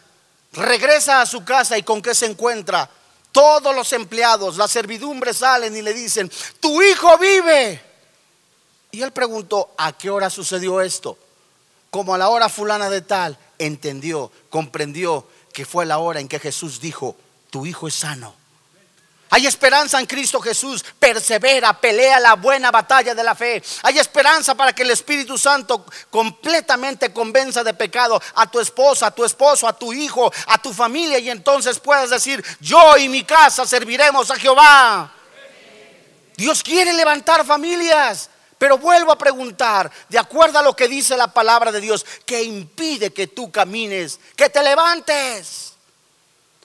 regresa 0.54 1.22
a 1.22 1.26
su 1.26 1.44
casa 1.44 1.78
y 1.78 1.84
con 1.84 2.02
qué 2.02 2.16
se 2.16 2.26
encuentra. 2.26 2.90
Todos 3.32 3.76
los 3.76 3.92
empleados, 3.94 4.58
la 4.58 4.68
servidumbre 4.68 5.34
salen 5.34 5.76
y 5.76 5.82
le 5.82 5.94
dicen, 5.94 6.32
tu 6.60 6.82
hijo 6.82 7.18
vive. 7.18 7.82
Y 8.92 9.02
él 9.02 9.12
preguntó, 9.12 9.72
¿a 9.78 9.92
qué 9.92 10.10
hora 10.10 10.30
sucedió 10.30 10.80
esto? 10.82 11.18
Como 11.90 12.14
a 12.14 12.18
la 12.18 12.30
hora 12.30 12.48
fulana 12.48 12.90
de 12.90 13.02
tal, 13.02 13.38
entendió, 13.58 14.32
comprendió 14.50 15.28
que 15.52 15.66
fue 15.66 15.86
la 15.86 15.98
hora 15.98 16.20
en 16.20 16.28
que 16.28 16.40
Jesús 16.40 16.80
dijo, 16.80 17.16
tu 17.50 17.66
hijo 17.66 17.88
es 17.88 17.96
sano. 17.96 18.36
Hay 19.34 19.48
esperanza 19.48 20.00
en 20.00 20.06
Cristo 20.06 20.40
Jesús. 20.40 20.86
Persevera, 21.00 21.74
pelea 21.74 22.20
la 22.20 22.36
buena 22.36 22.70
batalla 22.70 23.16
de 23.16 23.24
la 23.24 23.34
fe. 23.34 23.64
Hay 23.82 23.98
esperanza 23.98 24.54
para 24.54 24.74
que 24.74 24.84
el 24.84 24.92
Espíritu 24.92 25.40
Santo 25.40 25.88
completamente 26.12 27.12
convenza 27.12 27.64
de 27.64 27.74
pecado 27.74 28.22
a 28.36 28.46
tu 28.52 28.60
esposa, 28.60 29.08
a 29.08 29.12
tu 29.12 29.26
esposo, 29.26 29.68
a 29.68 29.74
tu 29.74 29.92
hijo, 29.92 30.32
a 30.46 30.60
tu 30.60 30.72
familia 30.72 31.18
y 31.18 31.32
entonces 31.32 31.80
puedas 31.80 32.12
decir, 32.12 32.46
yo 32.60 32.96
y 32.96 33.10
mi 33.10 33.24
casa 33.24 33.66
serviremos 33.66 34.30
a 34.30 34.36
Jehová. 34.36 35.12
Dios 36.38 36.62
quiere 36.62 36.94
levantar 36.94 37.44
familias. 37.44 38.30
Pero 38.60 38.78
vuelvo 38.78 39.12
a 39.12 39.18
preguntar, 39.18 39.92
de 40.10 40.20
acuerdo 40.20 40.60
a 40.60 40.62
lo 40.62 40.76
que 40.76 40.88
dice 40.88 41.18
la 41.18 41.34
palabra 41.34 41.72
de 41.72 41.82
Dios, 41.82 42.06
¿qué 42.24 42.44
impide 42.44 43.12
que 43.12 43.26
tú 43.26 43.52
camines, 43.52 44.20
que 44.36 44.48
te 44.52 44.62
levantes? 44.62 45.74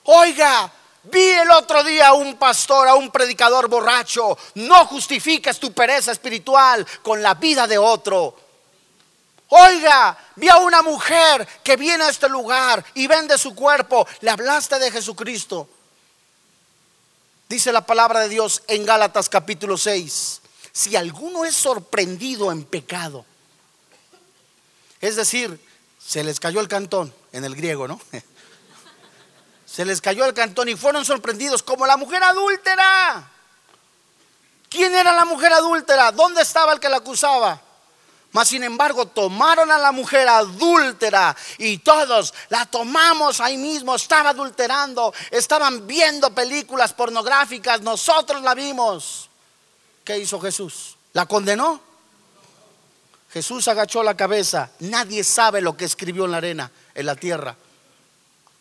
Oiga, 0.05 0.71
Vi 1.05 1.23
el 1.23 1.51
otro 1.51 1.85
día 1.85 2.09
a 2.09 2.13
un 2.13 2.37
pastor, 2.37 2.89
a 2.89 2.95
un 2.95 3.11
predicador 3.11 3.69
borracho. 3.69 4.37
No 4.55 4.87
justifiques 4.87 5.59
tu 5.59 5.73
pereza 5.73 6.13
espiritual 6.13 6.87
con 7.03 7.23
la 7.23 7.35
vida 7.35 7.67
de 7.67 7.79
otro. 7.79 8.37
Oiga, 9.51 10.17
vi 10.37 10.49
a 10.49 10.59
una 10.59 10.83
mujer 10.83 11.47
que 11.63 11.77
viene 11.77 12.05
a 12.05 12.11
este 12.11 12.29
lugar 12.29 12.85
y 12.95 13.07
vende 13.07 13.39
su 13.39 13.55
cuerpo. 13.55 14.07
Le 14.21 14.31
hablaste 14.31 14.79
de 14.79 14.91
Jesucristo. 14.91 15.69
Dice 17.49 17.73
la 17.73 17.87
palabra 17.87 18.21
de 18.21 18.29
Dios 18.29 18.63
en 18.69 18.85
Gálatas 18.85 19.29
capítulo 19.29 19.79
6. 19.79 20.43
Si 20.71 20.97
alguno 20.97 21.47
es 21.47 21.55
sorprendido 21.55 22.53
en 22.53 22.65
pecado, 22.65 23.25
es 25.01 25.17
decir, 25.17 25.59
se 26.05 26.23
les 26.25 26.41
cayó 26.41 26.61
el 26.61 26.69
cantón 26.69 27.15
en 27.33 27.45
el 27.45 27.55
griego, 27.55 27.89
¿no? 27.89 28.01
Se 29.79 29.85
les 29.85 30.01
cayó 30.01 30.25
el 30.25 30.35
cantón 30.35 30.69
y 30.69 30.75
fueron 30.75 31.05
sorprendidos 31.05 31.63
como 31.63 31.87
la 31.87 31.97
mujer 31.97 32.21
adúltera. 32.25 33.31
¿Quién 34.69 34.93
era 34.93 35.13
la 35.13 35.25
mujer 35.25 35.53
adúltera? 35.53 36.11
¿Dónde 36.11 36.43
estaba 36.43 36.73
el 36.73 36.81
que 36.81 36.89
la 36.89 36.97
acusaba? 36.97 37.63
Mas 38.33 38.49
sin 38.49 38.65
embargo 38.65 39.07
tomaron 39.07 39.71
a 39.71 39.79
la 39.79 39.93
mujer 39.93 40.29
adúltera 40.29 41.37
y 41.59 41.79
todos 41.79 42.35
la 42.49 42.67
tomamos 42.67 43.41
ahí 43.41 43.57
mismo, 43.57 43.95
estaba 43.95 44.31
adulterando, 44.31 45.15
estaban 45.31 45.87
viendo 45.87 46.35
películas 46.35 46.93
pornográficas, 46.93 47.81
nosotros 47.81 48.43
la 48.43 48.57
vimos. 48.57 49.31
¿Qué 50.03 50.19
hizo 50.19 50.41
Jesús? 50.41 50.97
¿La 51.13 51.27
condenó? 51.27 51.81
Jesús 53.31 53.69
agachó 53.69 54.03
la 54.03 54.17
cabeza, 54.17 54.73
nadie 54.81 55.23
sabe 55.23 55.61
lo 55.61 55.77
que 55.77 55.85
escribió 55.85 56.25
en 56.25 56.33
la 56.33 56.39
arena, 56.39 56.69
en 56.97 57.07
la 57.07 57.15
tierra. 57.15 57.55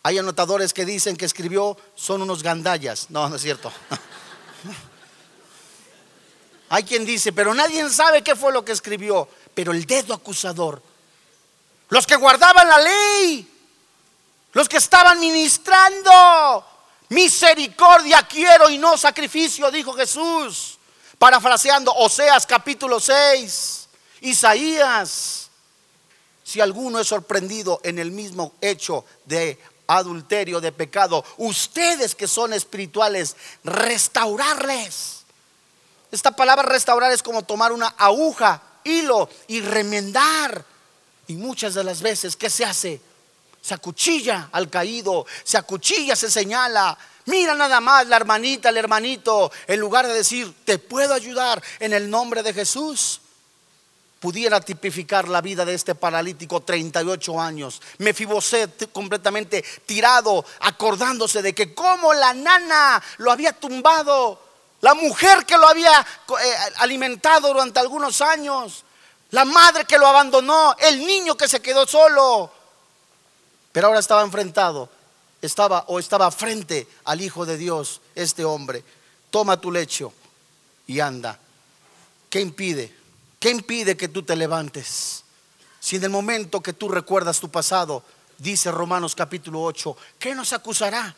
Hay 0.02 0.18
anotadores 0.18 0.72
que 0.72 0.84
dicen 0.84 1.16
que 1.16 1.24
escribió 1.24 1.76
son 1.94 2.22
unos 2.22 2.42
gandallas. 2.42 3.10
No, 3.10 3.28
no 3.28 3.36
es 3.36 3.42
cierto. 3.42 3.72
Hay 6.70 6.84
quien 6.84 7.04
dice, 7.04 7.32
pero 7.32 7.54
nadie 7.54 7.88
sabe 7.90 8.22
qué 8.22 8.36
fue 8.36 8.52
lo 8.52 8.64
que 8.64 8.72
escribió. 8.72 9.28
Pero 9.54 9.72
el 9.72 9.86
dedo 9.86 10.14
acusador, 10.14 10.82
los 11.88 12.06
que 12.06 12.16
guardaban 12.16 12.68
la 12.68 12.78
ley, 12.78 13.50
los 14.52 14.68
que 14.68 14.76
estaban 14.76 15.18
ministrando, 15.18 16.64
misericordia 17.08 18.22
quiero 18.22 18.68
y 18.70 18.78
no 18.78 18.96
sacrificio, 18.96 19.70
dijo 19.70 19.92
Jesús. 19.94 20.78
Parafraseando 21.18 21.92
Oseas 21.92 22.46
capítulo 22.46 23.00
6, 23.00 23.88
Isaías. 24.20 25.50
Si 26.44 26.60
alguno 26.60 27.00
es 27.00 27.08
sorprendido 27.08 27.80
en 27.82 27.98
el 27.98 28.12
mismo 28.12 28.52
hecho 28.60 29.04
de 29.24 29.58
adulterio, 29.88 30.60
de 30.60 30.70
pecado, 30.70 31.24
ustedes 31.38 32.14
que 32.14 32.28
son 32.28 32.52
espirituales, 32.52 33.34
restaurarles. 33.64 35.24
Esta 36.12 36.30
palabra 36.30 36.62
restaurar 36.62 37.10
es 37.10 37.22
como 37.22 37.42
tomar 37.42 37.72
una 37.72 37.88
aguja, 37.98 38.62
hilo 38.84 39.28
y 39.48 39.60
remendar. 39.60 40.64
Y 41.26 41.34
muchas 41.34 41.74
de 41.74 41.84
las 41.84 42.00
veces, 42.00 42.36
¿qué 42.36 42.48
se 42.48 42.64
hace? 42.64 43.00
Se 43.60 43.74
acuchilla 43.74 44.48
al 44.52 44.70
caído, 44.70 45.26
se 45.42 45.58
acuchilla, 45.58 46.14
se 46.14 46.30
señala. 46.30 46.96
Mira 47.26 47.54
nada 47.54 47.80
más 47.80 48.06
la 48.06 48.16
hermanita, 48.16 48.68
el 48.68 48.76
hermanito, 48.76 49.50
en 49.66 49.80
lugar 49.80 50.06
de 50.06 50.14
decir, 50.14 50.54
te 50.64 50.78
puedo 50.78 51.12
ayudar 51.12 51.62
en 51.80 51.92
el 51.92 52.08
nombre 52.08 52.42
de 52.42 52.54
Jesús 52.54 53.20
pudiera 54.20 54.60
tipificar 54.60 55.28
la 55.28 55.40
vida 55.40 55.64
de 55.64 55.74
este 55.74 55.94
paralítico 55.94 56.60
38 56.60 57.40
años. 57.40 57.80
Mefiboset 57.98 58.90
completamente 58.92 59.64
tirado, 59.86 60.44
acordándose 60.60 61.42
de 61.42 61.54
que 61.54 61.74
como 61.74 62.12
la 62.12 62.34
nana 62.34 63.02
lo 63.18 63.30
había 63.30 63.52
tumbado, 63.52 64.40
la 64.80 64.94
mujer 64.94 65.44
que 65.44 65.56
lo 65.56 65.68
había 65.68 66.00
eh, 66.00 66.54
alimentado 66.76 67.48
durante 67.48 67.80
algunos 67.80 68.20
años, 68.20 68.84
la 69.30 69.44
madre 69.44 69.84
que 69.84 69.98
lo 69.98 70.06
abandonó, 70.06 70.74
el 70.78 71.04
niño 71.04 71.36
que 71.36 71.48
se 71.48 71.60
quedó 71.60 71.86
solo. 71.86 72.50
Pero 73.72 73.88
ahora 73.88 74.00
estaba 74.00 74.22
enfrentado, 74.22 74.88
estaba 75.42 75.84
o 75.88 75.98
estaba 75.98 76.30
frente 76.30 76.88
al 77.04 77.20
Hijo 77.20 77.44
de 77.46 77.56
Dios, 77.56 78.00
este 78.14 78.44
hombre. 78.44 78.82
Toma 79.30 79.60
tu 79.60 79.70
lecho 79.70 80.12
y 80.86 81.00
anda. 81.00 81.38
¿Qué 82.30 82.40
impide? 82.40 82.97
¿Qué 83.38 83.50
impide 83.50 83.96
que 83.96 84.08
tú 84.08 84.22
te 84.22 84.34
levantes? 84.34 85.24
Si 85.80 85.96
en 85.96 86.04
el 86.04 86.10
momento 86.10 86.60
que 86.60 86.72
tú 86.72 86.88
recuerdas 86.88 87.38
tu 87.38 87.50
pasado, 87.50 88.02
dice 88.36 88.70
Romanos 88.70 89.14
capítulo 89.14 89.62
8, 89.62 89.96
¿qué 90.18 90.34
nos 90.34 90.52
acusará? 90.52 91.14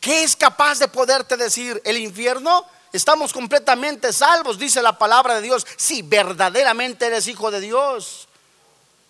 ¿Qué 0.00 0.24
es 0.24 0.34
capaz 0.34 0.80
de 0.80 0.88
poderte 0.88 1.36
decir 1.36 1.80
el 1.84 1.98
infierno? 1.98 2.66
Estamos 2.92 3.32
completamente 3.32 4.12
salvos, 4.12 4.58
dice 4.58 4.82
la 4.82 4.98
palabra 4.98 5.36
de 5.36 5.42
Dios, 5.42 5.64
si 5.76 6.02
verdaderamente 6.02 7.06
eres 7.06 7.28
hijo 7.28 7.50
de 7.52 7.60
Dios. 7.60 8.28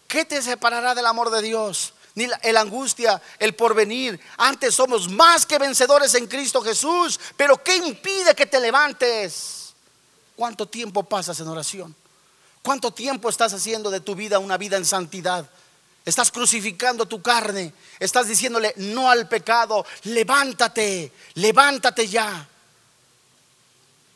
¿Qué 0.07 0.27
te 0.27 0.43
separará 0.43 0.95
del 0.95 1.07
amor 1.07 1.31
de 1.31 1.41
Dios? 1.41 1.95
Ni 2.15 2.27
la, 2.27 2.39
angustia, 2.61 3.23
el 3.39 3.55
porvenir. 3.55 4.21
Antes 4.37 4.75
somos 4.75 5.09
más 5.09 5.47
que 5.47 5.59
vencedores 5.59 6.15
en 6.15 6.27
Cristo 6.27 6.61
Jesús. 6.61 7.19
Pero 7.39 7.65
¿qué 7.65 7.77
impide 7.77 8.35
que 8.35 8.45
te 8.45 8.61
levantes? 8.61 9.62
¿Cuánto 10.37 10.67
tiempo 10.67 11.03
pasas 11.05 11.39
en 11.41 11.49
oración? 11.49 11.95
¿Cuánto 12.63 12.93
tiempo 12.93 13.29
estás 13.29 13.53
haciendo 13.53 13.91
de 13.91 14.01
tu 14.01 14.15
vida 14.15 14.39
una 14.39 14.57
vida 14.57 14.77
en 14.77 14.85
santidad? 14.85 15.49
Estás 16.05 16.31
crucificando 16.31 17.07
tu 17.07 17.23
carne. 17.23 17.73
Estás 17.99 18.29
diciéndole 18.29 18.75
no 18.77 19.11
al 19.11 19.29
pecado. 19.29 19.85
Levántate, 20.05 21.13
levántate 21.35 22.09
ya. 22.09 22.49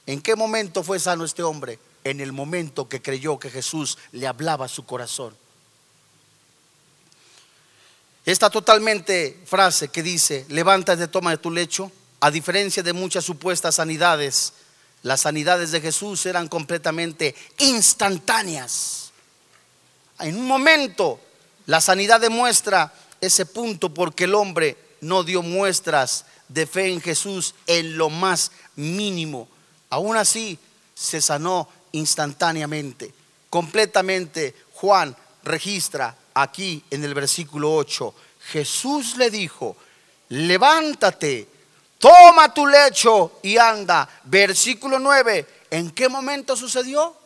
¿En 0.07 0.20
qué 0.20 0.37
momento 0.37 0.83
fue 0.83 0.98
sano 0.98 1.24
este 1.24 1.42
hombre? 1.42 1.79
En 2.05 2.20
el 2.20 2.33
momento 2.33 2.88
que 2.88 3.02
creyó 3.02 3.38
que 3.38 3.50
Jesús 3.50 3.98
le 4.12 4.26
hablaba 4.26 4.66
a 4.66 4.68
su 4.68 4.85
corazón. 4.85 5.37
Esta 8.24 8.50
totalmente 8.50 9.40
frase 9.46 9.88
que 9.88 10.02
dice, 10.02 10.46
levántate, 10.48 11.07
toma 11.07 11.31
de 11.31 11.38
tu 11.38 11.50
lecho, 11.50 11.92
a 12.18 12.31
diferencia 12.31 12.83
de 12.83 12.92
muchas 12.92 13.24
supuestas 13.24 13.76
sanidades, 13.76 14.52
Las 15.07 15.21
sanidades 15.21 15.71
de 15.71 15.81
Jesús 15.81 16.27
eran 16.27 16.49
completamente 16.49 17.37
instantáneas. 17.59 19.12
En 20.19 20.37
un 20.37 20.49
momento, 20.49 21.21
la 21.66 21.81
sanidad 21.81 22.21
demuestra 22.21 22.92
ese 23.21 23.47
punto 23.47 23.95
porque 23.95 24.25
el 24.25 24.35
hombre 24.35 24.77
no 25.03 25.23
dio 25.23 25.42
muestras 25.42 26.25
de 26.49 26.66
fe 26.66 26.92
en 26.92 27.01
Jesús 27.01 27.55
en 27.69 27.97
lo 27.97 28.11
más 28.11 28.51
mínimo. 28.75 29.47
Aún 29.90 30.16
así, 30.16 30.59
se 30.92 31.21
sanó 31.21 31.69
instantáneamente, 31.92 33.14
completamente. 33.49 34.57
Juan 34.73 35.16
registra 35.45 36.16
aquí 36.35 36.83
en 36.90 37.05
el 37.05 37.14
versículo 37.14 37.77
8, 37.77 38.12
Jesús 38.51 39.16
le 39.16 39.31
dijo, 39.31 39.77
levántate, 40.31 41.47
toma 42.07 42.55
tu 42.55 42.66
lecho 42.66 43.40
y 43.42 43.59
anda. 43.59 44.09
Versículo 44.25 44.99
9, 44.99 45.64
¿en 45.71 45.90
qué 45.90 46.09
momento 46.09 46.55
sucedió? 46.55 47.16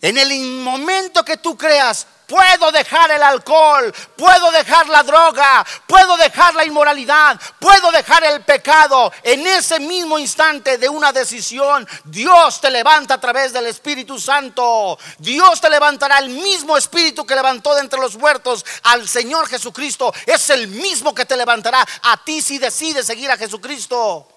En 0.00 0.16
el 0.16 0.60
momento 0.60 1.24
que 1.24 1.38
tú 1.38 1.56
creas, 1.56 2.06
Puedo 2.26 2.72
dejar 2.72 3.10
el 3.10 3.22
alcohol, 3.22 3.94
puedo 4.16 4.50
dejar 4.50 4.88
la 4.88 5.02
droga, 5.02 5.64
puedo 5.86 6.16
dejar 6.16 6.54
la 6.54 6.64
inmoralidad, 6.64 7.38
puedo 7.58 7.90
dejar 7.90 8.24
el 8.24 8.42
pecado. 8.42 9.12
En 9.22 9.46
ese 9.46 9.78
mismo 9.78 10.18
instante 10.18 10.78
de 10.78 10.88
una 10.88 11.12
decisión, 11.12 11.86
Dios 12.04 12.60
te 12.62 12.70
levanta 12.70 13.14
a 13.14 13.20
través 13.20 13.52
del 13.52 13.66
Espíritu 13.66 14.18
Santo. 14.18 14.98
Dios 15.18 15.60
te 15.60 15.68
levantará 15.68 16.18
el 16.18 16.30
mismo 16.30 16.78
Espíritu 16.78 17.26
que 17.26 17.34
levantó 17.34 17.74
de 17.74 17.82
entre 17.82 18.00
los 18.00 18.16
muertos 18.16 18.64
al 18.84 19.06
Señor 19.06 19.46
Jesucristo. 19.46 20.12
Es 20.24 20.48
el 20.48 20.68
mismo 20.68 21.14
que 21.14 21.26
te 21.26 21.36
levantará 21.36 21.86
a 22.02 22.16
ti 22.24 22.40
si 22.40 22.58
decides 22.58 23.06
seguir 23.06 23.30
a 23.30 23.36
Jesucristo. 23.36 24.28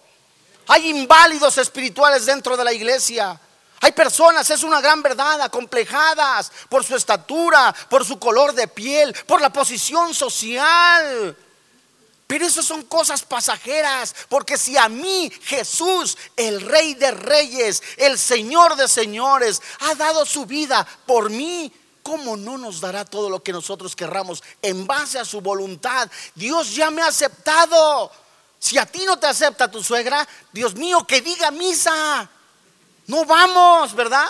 Hay 0.68 0.90
inválidos 0.90 1.58
espirituales 1.58 2.26
dentro 2.26 2.58
de 2.58 2.64
la 2.66 2.74
iglesia. 2.74 3.40
Hay 3.82 3.92
personas, 3.92 4.50
es 4.50 4.64
una 4.64 4.82
gran 4.82 5.04
verdad, 5.04 5.42
acomplejadas 5.42 6.52
por 6.70 6.84
su 6.84 6.96
estatura, 6.96 7.74
por 7.90 8.06
su 8.06 8.18
color 8.18 8.54
de 8.54 8.68
piel, 8.68 9.14
por 9.26 9.40
la 9.40 9.52
posición 9.52 10.14
social. 10.14 11.38
Pero 12.26 12.46
eso 12.46 12.62
son 12.62 12.84
cosas 12.84 13.24
pasajeras, 13.24 14.14
porque 14.28 14.58
si 14.58 14.78
a 14.78 14.90
mí 14.90 15.32
Jesús, 15.44 16.18
el 16.36 16.60
Rey 16.62 16.94
de 16.96 17.12
Reyes, 17.12 17.82
el 17.96 18.20
Señor 18.20 18.76
de 18.76 18.88
Señores, 18.88 19.62
ha 19.80 19.96
dado 19.96 20.26
su 20.26 20.46
vida 20.46 20.86
por 21.06 21.30
mí, 21.30 21.72
¿cómo 22.04 22.36
no 22.36 22.58
nos 22.58 22.82
dará 22.82 23.06
todo 23.06 23.30
lo 23.30 23.42
que 23.42 23.54
nosotros 23.54 23.96
querramos 23.96 24.44
en 24.62 24.86
base 24.86 25.20
a 25.20 25.26
su 25.26 25.40
voluntad? 25.40 26.10
Dios 26.36 26.76
ya 26.76 26.92
me 26.92 27.02
ha 27.02 27.08
aceptado. 27.08 28.12
Si 28.60 28.78
a 28.78 28.86
ti 28.86 29.06
no 29.06 29.18
te 29.18 29.28
acepta 29.28 29.72
tu 29.72 29.82
suegra, 29.84 30.28
Dios 30.52 30.76
mío, 30.76 31.06
que 31.08 31.22
diga 31.22 31.52
misa. 31.52 32.30
No 33.08 33.24
vamos, 33.24 33.96
¿verdad? 33.96 34.28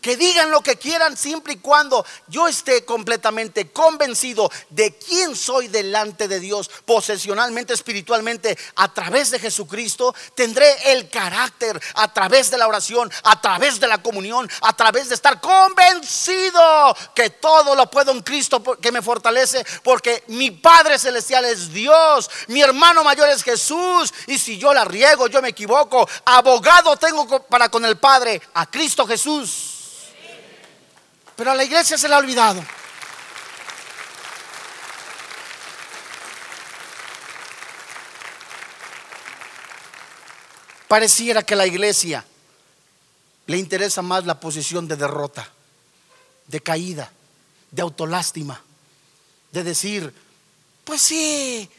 Que 0.00 0.16
digan 0.16 0.50
lo 0.50 0.62
que 0.62 0.76
quieran 0.76 1.16
siempre 1.16 1.54
y 1.54 1.58
cuando 1.58 2.04
yo 2.28 2.46
esté 2.46 2.84
completamente 2.84 3.70
convencido 3.72 4.50
de 4.70 4.96
quién 4.96 5.34
soy 5.34 5.68
delante 5.68 6.28
de 6.28 6.40
Dios, 6.40 6.70
posesionalmente, 6.84 7.74
espiritualmente, 7.74 8.56
a 8.76 8.92
través 8.92 9.30
de 9.30 9.38
Jesucristo, 9.38 10.14
tendré 10.34 10.92
el 10.92 11.10
carácter 11.10 11.80
a 11.94 12.12
través 12.12 12.50
de 12.50 12.58
la 12.58 12.68
oración, 12.68 13.10
a 13.24 13.40
través 13.40 13.80
de 13.80 13.88
la 13.88 14.02
comunión, 14.02 14.48
a 14.62 14.72
través 14.74 15.08
de 15.08 15.14
estar 15.14 15.40
convencido 15.40 16.96
que 17.14 17.30
todo 17.30 17.74
lo 17.74 17.90
puedo 17.90 18.12
en 18.12 18.22
Cristo 18.22 18.62
que 18.80 18.92
me 18.92 19.02
fortalece, 19.02 19.64
porque 19.82 20.24
mi 20.28 20.50
Padre 20.50 20.98
Celestial 20.98 21.44
es 21.44 21.72
Dios, 21.72 22.30
mi 22.48 22.60
hermano 22.60 23.04
mayor 23.04 23.28
es 23.28 23.42
Jesús, 23.42 24.12
y 24.26 24.38
si 24.38 24.58
yo 24.58 24.72
la 24.72 24.84
riego, 24.84 25.26
yo 25.26 25.42
me 25.42 25.48
equivoco, 25.48 26.08
abogado 26.24 26.96
tengo 26.96 27.42
para 27.46 27.68
con 27.68 27.84
el 27.84 27.98
Padre, 27.98 28.40
a 28.54 28.66
Cristo 28.66 29.06
Jesús. 29.06 29.77
Pero 31.38 31.52
a 31.52 31.54
la 31.54 31.62
iglesia 31.62 31.96
se 31.96 32.08
le 32.08 32.16
ha 32.16 32.18
olvidado. 32.18 32.64
Pareciera 40.88 41.44
que 41.44 41.54
a 41.54 41.58
la 41.58 41.66
iglesia 41.68 42.24
le 43.46 43.56
interesa 43.56 44.02
más 44.02 44.26
la 44.26 44.40
posición 44.40 44.88
de 44.88 44.96
derrota, 44.96 45.48
de 46.48 46.58
caída, 46.58 47.12
de 47.70 47.82
autolástima, 47.82 48.60
de 49.52 49.62
decir, 49.62 50.12
pues 50.82 51.00
sí, 51.00 51.70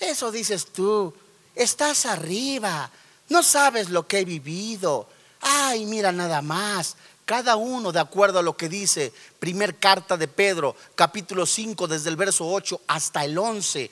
eso 0.00 0.30
dices 0.30 0.66
tú, 0.66 1.14
estás 1.54 2.04
arriba, 2.04 2.90
no 3.30 3.42
sabes 3.42 3.88
lo 3.88 4.06
que 4.06 4.18
he 4.18 4.24
vivido, 4.26 5.08
ay, 5.40 5.86
mira 5.86 6.12
nada 6.12 6.42
más, 6.42 6.96
cada 7.24 7.56
uno 7.56 7.92
de 7.92 8.00
acuerdo 8.00 8.38
a 8.38 8.42
lo 8.42 8.56
que 8.56 8.68
dice 8.68 9.12
primer 9.38 9.78
carta 9.78 10.16
de 10.16 10.28
Pedro, 10.28 10.76
capítulo 10.94 11.46
5, 11.46 11.88
desde 11.88 12.10
el 12.10 12.16
verso 12.16 12.48
8 12.48 12.80
hasta 12.86 13.24
el 13.24 13.38
11 13.38 13.90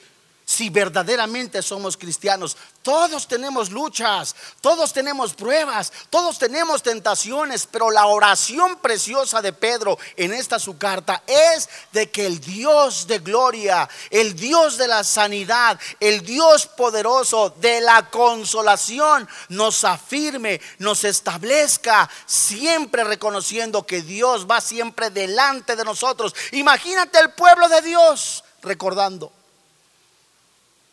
si 0.51 0.69
verdaderamente 0.69 1.61
somos 1.61 1.95
cristianos. 1.95 2.57
Todos 2.81 3.25
tenemos 3.25 3.71
luchas, 3.71 4.35
todos 4.59 4.91
tenemos 4.91 5.33
pruebas, 5.33 5.93
todos 6.09 6.37
tenemos 6.37 6.83
tentaciones, 6.83 7.65
pero 7.71 7.89
la 7.89 8.07
oración 8.07 8.75
preciosa 8.79 9.41
de 9.41 9.53
Pedro 9.53 9.97
en 10.17 10.33
esta 10.33 10.59
su 10.59 10.77
carta 10.77 11.23
es 11.25 11.69
de 11.93 12.11
que 12.11 12.25
el 12.25 12.41
Dios 12.41 13.07
de 13.07 13.19
gloria, 13.19 13.87
el 14.09 14.35
Dios 14.35 14.77
de 14.77 14.89
la 14.89 15.05
sanidad, 15.05 15.79
el 16.01 16.21
Dios 16.25 16.67
poderoso 16.67 17.51
de 17.61 17.79
la 17.79 18.09
consolación 18.09 19.29
nos 19.47 19.85
afirme, 19.85 20.59
nos 20.79 21.05
establezca, 21.05 22.09
siempre 22.25 23.05
reconociendo 23.05 23.85
que 23.85 24.01
Dios 24.01 24.47
va 24.49 24.59
siempre 24.59 25.11
delante 25.11 25.77
de 25.77 25.85
nosotros. 25.85 26.35
Imagínate 26.51 27.19
el 27.19 27.31
pueblo 27.31 27.69
de 27.69 27.81
Dios 27.81 28.43
recordando 28.61 29.31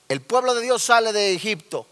el 0.08 0.22
pueblo 0.22 0.54
de 0.54 0.62
Dios 0.62 0.82
sale 0.82 1.12
de 1.12 1.34
Egipto. 1.34 1.86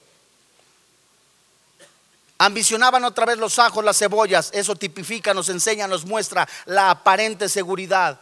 Ambicionaban 2.39 3.05
otra 3.05 3.25
vez 3.27 3.39
los 3.39 3.59
ajos, 3.59 3.85
las 3.85 3.99
cebollas. 3.99 4.51
Eso 4.53 4.77
tipifica, 4.77 5.33
nos 5.33 5.49
enseña, 5.49 5.87
nos 5.87 6.05
muestra 6.05 6.49
la 6.67 6.91
aparente 6.91 7.49
seguridad. 7.49 8.21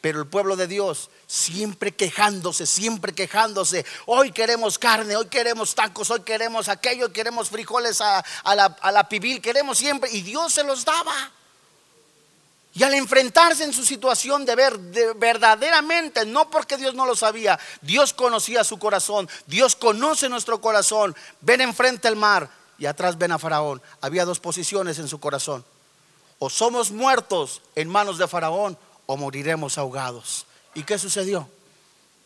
Pero 0.00 0.20
el 0.20 0.26
pueblo 0.26 0.56
de 0.56 0.66
Dios 0.66 1.10
siempre 1.26 1.92
quejándose, 1.92 2.66
siempre 2.66 3.14
quejándose. 3.14 3.84
Hoy 4.06 4.32
queremos 4.32 4.78
carne, 4.78 5.16
hoy 5.16 5.26
queremos 5.26 5.74
tacos, 5.74 6.10
hoy 6.10 6.20
queremos 6.20 6.68
aquello, 6.68 7.12
queremos 7.12 7.50
frijoles 7.50 8.00
a, 8.00 8.24
la, 8.54 8.76
a 8.80 8.92
la 8.92 9.08
pibil, 9.08 9.40
queremos 9.40 9.78
siempre. 9.78 10.10
Y 10.12 10.22
Dios 10.22 10.52
se 10.52 10.62
los 10.62 10.84
daba. 10.84 11.32
Y 12.76 12.82
al 12.82 12.92
enfrentarse 12.92 13.64
en 13.64 13.72
su 13.72 13.86
situación 13.86 14.44
de 14.44 14.54
ver 14.54 14.76
verdaderamente, 15.16 16.26
no 16.26 16.50
porque 16.50 16.76
Dios 16.76 16.94
no 16.94 17.06
lo 17.06 17.16
sabía, 17.16 17.58
Dios 17.80 18.12
conocía 18.12 18.64
su 18.64 18.78
corazón, 18.78 19.30
Dios 19.46 19.74
conoce 19.74 20.28
nuestro 20.28 20.60
corazón. 20.60 21.16
Ven 21.40 21.62
enfrente 21.62 22.06
el 22.06 22.16
mar 22.16 22.50
y 22.76 22.84
atrás 22.84 23.16
ven 23.16 23.32
a 23.32 23.38
Faraón. 23.38 23.80
Había 24.02 24.26
dos 24.26 24.40
posiciones 24.40 24.98
en 24.98 25.08
su 25.08 25.18
corazón. 25.18 25.64
O 26.38 26.50
somos 26.50 26.90
muertos 26.90 27.62
en 27.74 27.88
manos 27.88 28.18
de 28.18 28.28
Faraón 28.28 28.76
o 29.06 29.16
moriremos 29.16 29.78
ahogados. 29.78 30.44
¿Y 30.74 30.82
qué 30.82 30.98
sucedió? 30.98 31.48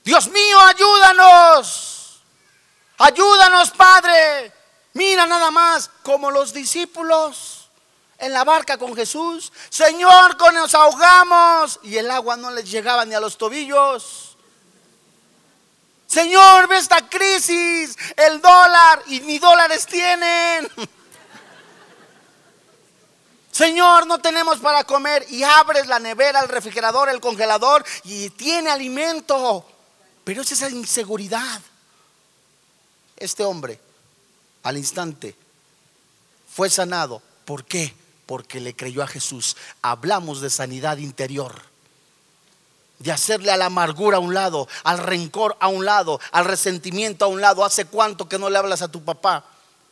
Dios 0.03 0.29
mío, 0.33 0.59
ayúdanos. 0.63 2.23
Ayúdanos, 2.99 3.71
Padre. 3.71 4.53
Mira 4.95 5.29
nada 5.29 5.53
más 5.53 5.89
como 6.03 6.29
los 6.33 6.53
discípulos 6.53 7.60
en 8.21 8.33
la 8.33 8.45
barca 8.45 8.79
con 8.79 8.95
Jesús. 8.95 9.53
Señor, 9.69 10.37
con 10.37 10.55
nos 10.55 10.75
ahogamos. 10.75 11.81
Y 11.83 11.97
el 11.97 12.11
agua 12.11 12.37
no 12.37 12.51
les 12.51 12.71
llegaba 12.71 13.05
ni 13.05 13.15
a 13.15 13.21
los 13.21 13.37
tobillos. 13.37 14.37
Señor, 16.07 16.69
ve 16.69 16.79
esta 16.79 17.09
crisis, 17.09 17.97
el 18.17 18.41
dólar 18.41 19.03
y 19.07 19.21
ni 19.21 19.39
dólares 19.39 19.87
tienen. 19.87 20.69
Señor, 23.53 24.07
no 24.07 24.19
tenemos 24.19 24.59
para 24.59 24.83
comer 24.85 25.25
y 25.29 25.45
abres 25.45 25.87
la 25.87 26.01
nevera, 26.01 26.41
el 26.41 26.49
refrigerador, 26.49 27.09
el 27.09 27.21
congelador 27.21 27.85
y 28.05 28.31
tiene 28.31 28.71
alimento. 28.71 29.65
Pero 30.25 30.43
es 30.43 30.51
esa 30.51 30.69
inseguridad. 30.69 31.61
Este 33.17 33.45
hombre 33.45 33.79
al 34.65 34.79
instante 34.79 35.37
fue 36.53 36.69
sanado. 36.69 37.23
¿Por 37.45 37.65
qué? 37.65 37.95
Porque 38.31 38.61
le 38.61 38.77
creyó 38.77 39.03
a 39.03 39.09
Jesús. 39.09 39.57
Hablamos 39.83 40.41
de 40.41 40.51
sanidad 40.51 40.99
interior. 40.99 41.63
De 43.01 43.11
hacerle 43.11 43.51
a 43.51 43.57
la 43.57 43.67
amargura 43.67 44.19
a 44.19 44.21
un 44.21 44.35
lado, 44.35 44.69
al 44.85 44.99
rencor 44.99 45.57
a 45.59 45.67
un 45.67 45.85
lado, 45.85 46.21
al 46.31 46.45
resentimiento 46.45 47.25
a 47.25 47.29
un 47.29 47.41
lado. 47.41 47.65
¿Hace 47.65 47.87
cuánto 47.87 48.29
que 48.29 48.39
no 48.39 48.49
le 48.49 48.57
hablas 48.57 48.83
a 48.83 48.89
tu 48.89 49.05
papá, 49.05 49.45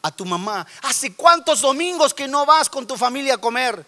a 0.02 0.12
tu 0.12 0.24
mamá? 0.24 0.64
¿Hace 0.82 1.14
cuántos 1.14 1.62
domingos 1.62 2.14
que 2.14 2.28
no 2.28 2.46
vas 2.46 2.70
con 2.70 2.86
tu 2.86 2.96
familia 2.96 3.34
a 3.34 3.38
comer? 3.38 3.84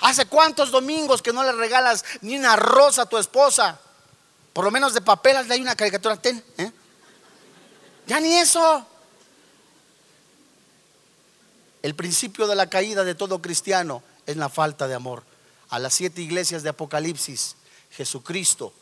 ¿Hace 0.00 0.26
cuántos 0.26 0.72
domingos 0.72 1.22
que 1.22 1.32
no 1.32 1.44
le 1.44 1.52
regalas 1.52 2.04
ni 2.20 2.36
una 2.36 2.56
rosa 2.56 3.02
a 3.02 3.06
tu 3.06 3.16
esposa? 3.16 3.78
Por 4.52 4.64
lo 4.64 4.72
menos 4.72 4.92
de 4.92 5.02
papel, 5.02 5.36
hay 5.36 5.60
una 5.60 5.76
caricatura, 5.76 6.16
ten. 6.16 6.44
¿eh? 6.58 6.72
Ya 8.08 8.18
ni 8.18 8.34
eso. 8.34 8.84
El 11.84 11.94
principio 11.94 12.46
de 12.46 12.56
la 12.56 12.70
caída 12.70 13.04
de 13.04 13.14
todo 13.14 13.42
cristiano 13.42 14.02
es 14.24 14.38
la 14.38 14.48
falta 14.48 14.88
de 14.88 14.94
amor. 14.94 15.22
A 15.68 15.78
las 15.78 15.92
siete 15.92 16.22
iglesias 16.22 16.62
de 16.62 16.70
Apocalipsis, 16.70 17.56
Jesucristo 17.90 18.72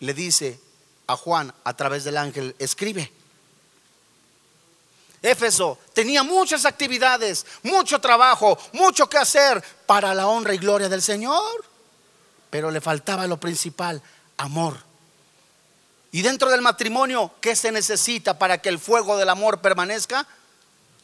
le 0.00 0.14
dice 0.14 0.58
a 1.06 1.14
Juan 1.14 1.54
a 1.62 1.76
través 1.76 2.02
del 2.02 2.16
ángel, 2.16 2.56
escribe. 2.58 3.12
Éfeso 5.22 5.78
tenía 5.92 6.24
muchas 6.24 6.64
actividades, 6.64 7.46
mucho 7.62 8.00
trabajo, 8.00 8.58
mucho 8.72 9.08
que 9.08 9.18
hacer 9.18 9.62
para 9.86 10.12
la 10.12 10.26
honra 10.26 10.52
y 10.52 10.58
gloria 10.58 10.88
del 10.88 11.02
Señor, 11.02 11.64
pero 12.50 12.72
le 12.72 12.80
faltaba 12.80 13.28
lo 13.28 13.38
principal, 13.38 14.02
amor. 14.38 14.76
Y 16.10 16.22
dentro 16.22 16.50
del 16.50 16.62
matrimonio, 16.62 17.30
¿qué 17.40 17.54
se 17.54 17.70
necesita 17.70 18.40
para 18.40 18.60
que 18.60 18.70
el 18.70 18.80
fuego 18.80 19.16
del 19.16 19.28
amor 19.28 19.60
permanezca? 19.60 20.26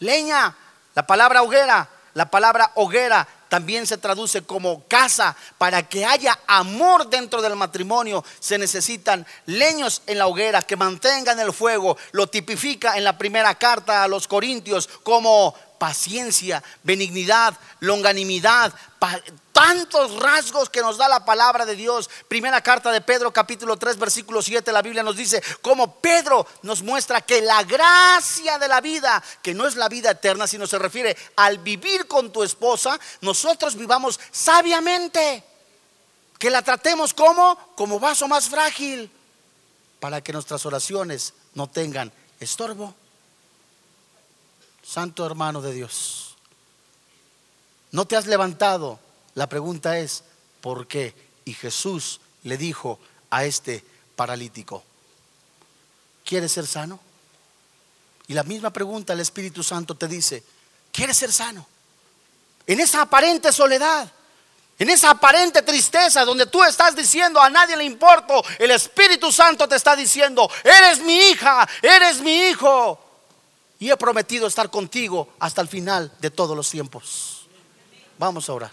Leña, 0.01 0.57
la 0.97 1.07
palabra 1.07 1.43
hoguera, 1.43 1.87
la 2.15 2.31
palabra 2.31 2.73
hoguera 2.77 3.29
también 3.51 3.87
se 3.87 3.99
traduce 3.99 4.45
como 4.45 4.85
casa. 4.85 5.37
Para 5.59 5.87
que 5.87 6.07
haya 6.07 6.39
amor 6.47 7.11
dentro 7.11 7.43
del 7.43 7.55
matrimonio 7.55 8.25
se 8.41 8.57
necesitan 8.57 9.27
leños 9.45 10.01
en 10.07 10.17
la 10.17 10.27
hoguera 10.27 10.63
que 10.63 10.75
mantengan 10.75 11.39
el 11.39 11.53
fuego. 11.53 11.99
Lo 12.13 12.29
tipifica 12.29 12.97
en 12.97 13.05
la 13.05 13.19
primera 13.19 13.55
carta 13.57 14.03
a 14.03 14.09
los 14.09 14.27
Corintios 14.27 14.89
como 15.03 15.55
paciencia, 15.79 16.62
benignidad, 16.83 17.59
longanimidad, 17.81 18.72
tantos 19.53 20.16
rasgos 20.20 20.68
que 20.68 20.83
nos 20.83 20.99
da 20.99 21.09
la 21.09 21.24
palabra 21.24 21.64
de 21.64 21.77
Dios. 21.77 22.11
Primera 22.29 22.61
carta 22.61 22.93
de 22.93 23.01
Pedro 23.01 23.33
capítulo 23.33 23.77
3 23.77 23.99
versículo 23.99 24.43
7, 24.43 24.70
la 24.72 24.83
Biblia 24.83 25.03
nos 25.03 25.16
dice, 25.16 25.43
como 25.62 25.97
Pedro 25.97 26.47
nos 26.62 26.83
muestra 26.83 27.20
que 27.20 27.41
la 27.41 27.62
gracia 27.64 28.59
de 28.59 28.68
la 28.68 28.81
vida, 28.81 29.22
que 29.43 29.55
no 29.55 29.66
es 29.66 29.77
la 29.77 29.89
vida 29.89 30.11
eterna, 30.11 30.47
sino 30.47 30.66
se 30.66 30.79
refiere 30.79 31.16
al 31.37 31.59
vivir 31.59 32.07
con 32.07 32.33
tu 32.33 32.43
esposa, 32.43 32.99
nosotros 33.20 33.77
vivamos 33.77 34.20
sabiamente, 34.31 35.43
que 36.39 36.51
la 36.51 36.62
tratemos 36.62 37.14
como 37.14 37.57
como 37.77 37.99
vaso 37.99 38.29
más 38.29 38.49
frágil, 38.49 39.11
para 40.01 40.20
que 40.20 40.33
nuestras 40.33 40.66
oraciones 40.66 41.33
no 41.55 41.66
tengan 41.66 42.12
estorbo. 42.41 42.95
Santo 44.87 45.26
hermano 45.26 45.61
de 45.61 45.72
Dios, 45.72 46.37
no 47.91 48.05
te 48.07 48.16
has 48.16 48.26
levantado 48.26 49.01
la 49.37 49.49
pregunta 49.49 49.99
es, 49.99 50.24
¿por 50.62 50.87
qué? 50.87 51.14
Y 51.45 51.53
Jesús 51.53 52.20
le 52.45 52.57
dijo 52.57 52.99
a 53.28 53.45
este 53.45 53.84
paralítico, 54.16 54.82
¿quieres 56.24 56.53
ser 56.53 56.66
sano? 56.66 56.99
Y 58.28 58.32
la 58.32 58.43
misma 58.45 58.70
pregunta 58.70 59.12
el 59.12 59.20
Espíritu 59.20 59.62
Santo 59.62 59.95
te 59.95 60.09
dice, 60.09 60.43
¿quieres 60.91 61.18
ser 61.18 61.30
sano? 61.30 61.66
En 62.66 62.80
esa 62.80 63.03
aparente 63.03 63.53
soledad, 63.53 64.11
en 64.78 64.89
esa 64.89 65.11
aparente 65.11 65.61
tristeza 65.61 66.24
donde 66.24 66.47
tú 66.47 66.64
estás 66.64 66.97
diciendo 66.97 67.39
a 67.39 67.51
nadie 67.51 67.76
le 67.76 67.84
importo, 67.84 68.43
el 68.59 68.70
Espíritu 68.70 69.30
Santo 69.30 69.68
te 69.68 69.76
está 69.76 69.95
diciendo, 69.95 70.51
eres 70.64 71.01
mi 71.01 71.14
hija, 71.14 71.68
eres 71.82 72.20
mi 72.20 72.49
hijo. 72.49 73.06
Y 73.79 73.91
he 73.91 73.97
prometido 73.97 74.47
estar 74.47 74.70
contigo 74.70 75.29
hasta 75.39 75.61
el 75.61 75.68
final 75.68 76.12
de 76.20 76.31
todos 76.31 76.57
los 76.57 76.70
tiempos. 76.70 77.47
Vamos 78.18 78.49
a 78.49 78.55
orar. 78.55 78.72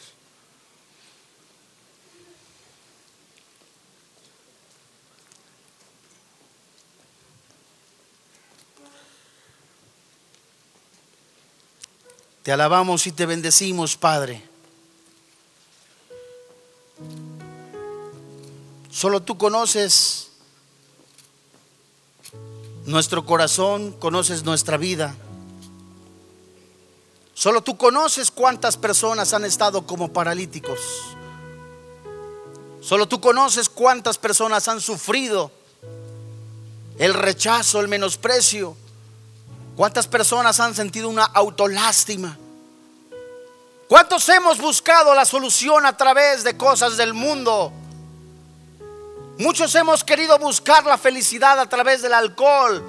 Te 12.44 12.52
alabamos 12.52 13.08
y 13.08 13.14
te 13.14 13.26
bendecimos, 13.26 13.96
Padre. 13.96 14.44
Solo 18.92 19.22
tú 19.22 19.38
conoces 19.38 20.33
nuestro 22.86 23.26
corazón, 23.26 23.92
conoces 23.94 24.44
nuestra 24.44 24.78
vida. 24.78 25.16
Solo 27.34 27.62
tú 27.62 27.78
conoces 27.78 28.32
cuántas 28.32 28.78
personas 28.78 29.34
han 29.34 29.46
estado 29.46 29.86
como 29.86 30.14
paralíticos. 30.14 30.80
Solo 32.82 33.08
tú 33.08 33.20
conoces 33.22 33.70
cuántas 33.70 34.18
personas 34.18 34.68
han 34.68 34.82
sufrido 34.82 35.52
el 37.00 37.14
rechazo, 37.14 37.80
el 37.80 37.88
menosprecio. 37.88 38.76
¿Cuántas 39.76 40.08
personas 40.08 40.60
han 40.60 40.76
sentido 40.76 41.10
una 41.10 41.24
autolástima? 41.24 42.38
¿Cuántos 43.88 44.28
hemos 44.30 44.60
buscado 44.60 45.16
la 45.16 45.26
solución 45.26 45.86
a 45.86 45.98
través 45.98 46.44
de 46.44 46.56
cosas 46.56 46.98
del 46.98 47.14
mundo? 47.14 47.72
Muchos 49.38 49.74
hemos 49.76 50.04
querido 50.04 50.38
buscar 50.38 50.86
la 50.86 50.98
felicidad 50.98 51.60
a 51.60 51.68
través 51.68 52.02
del 52.02 52.14
alcohol. 52.14 52.84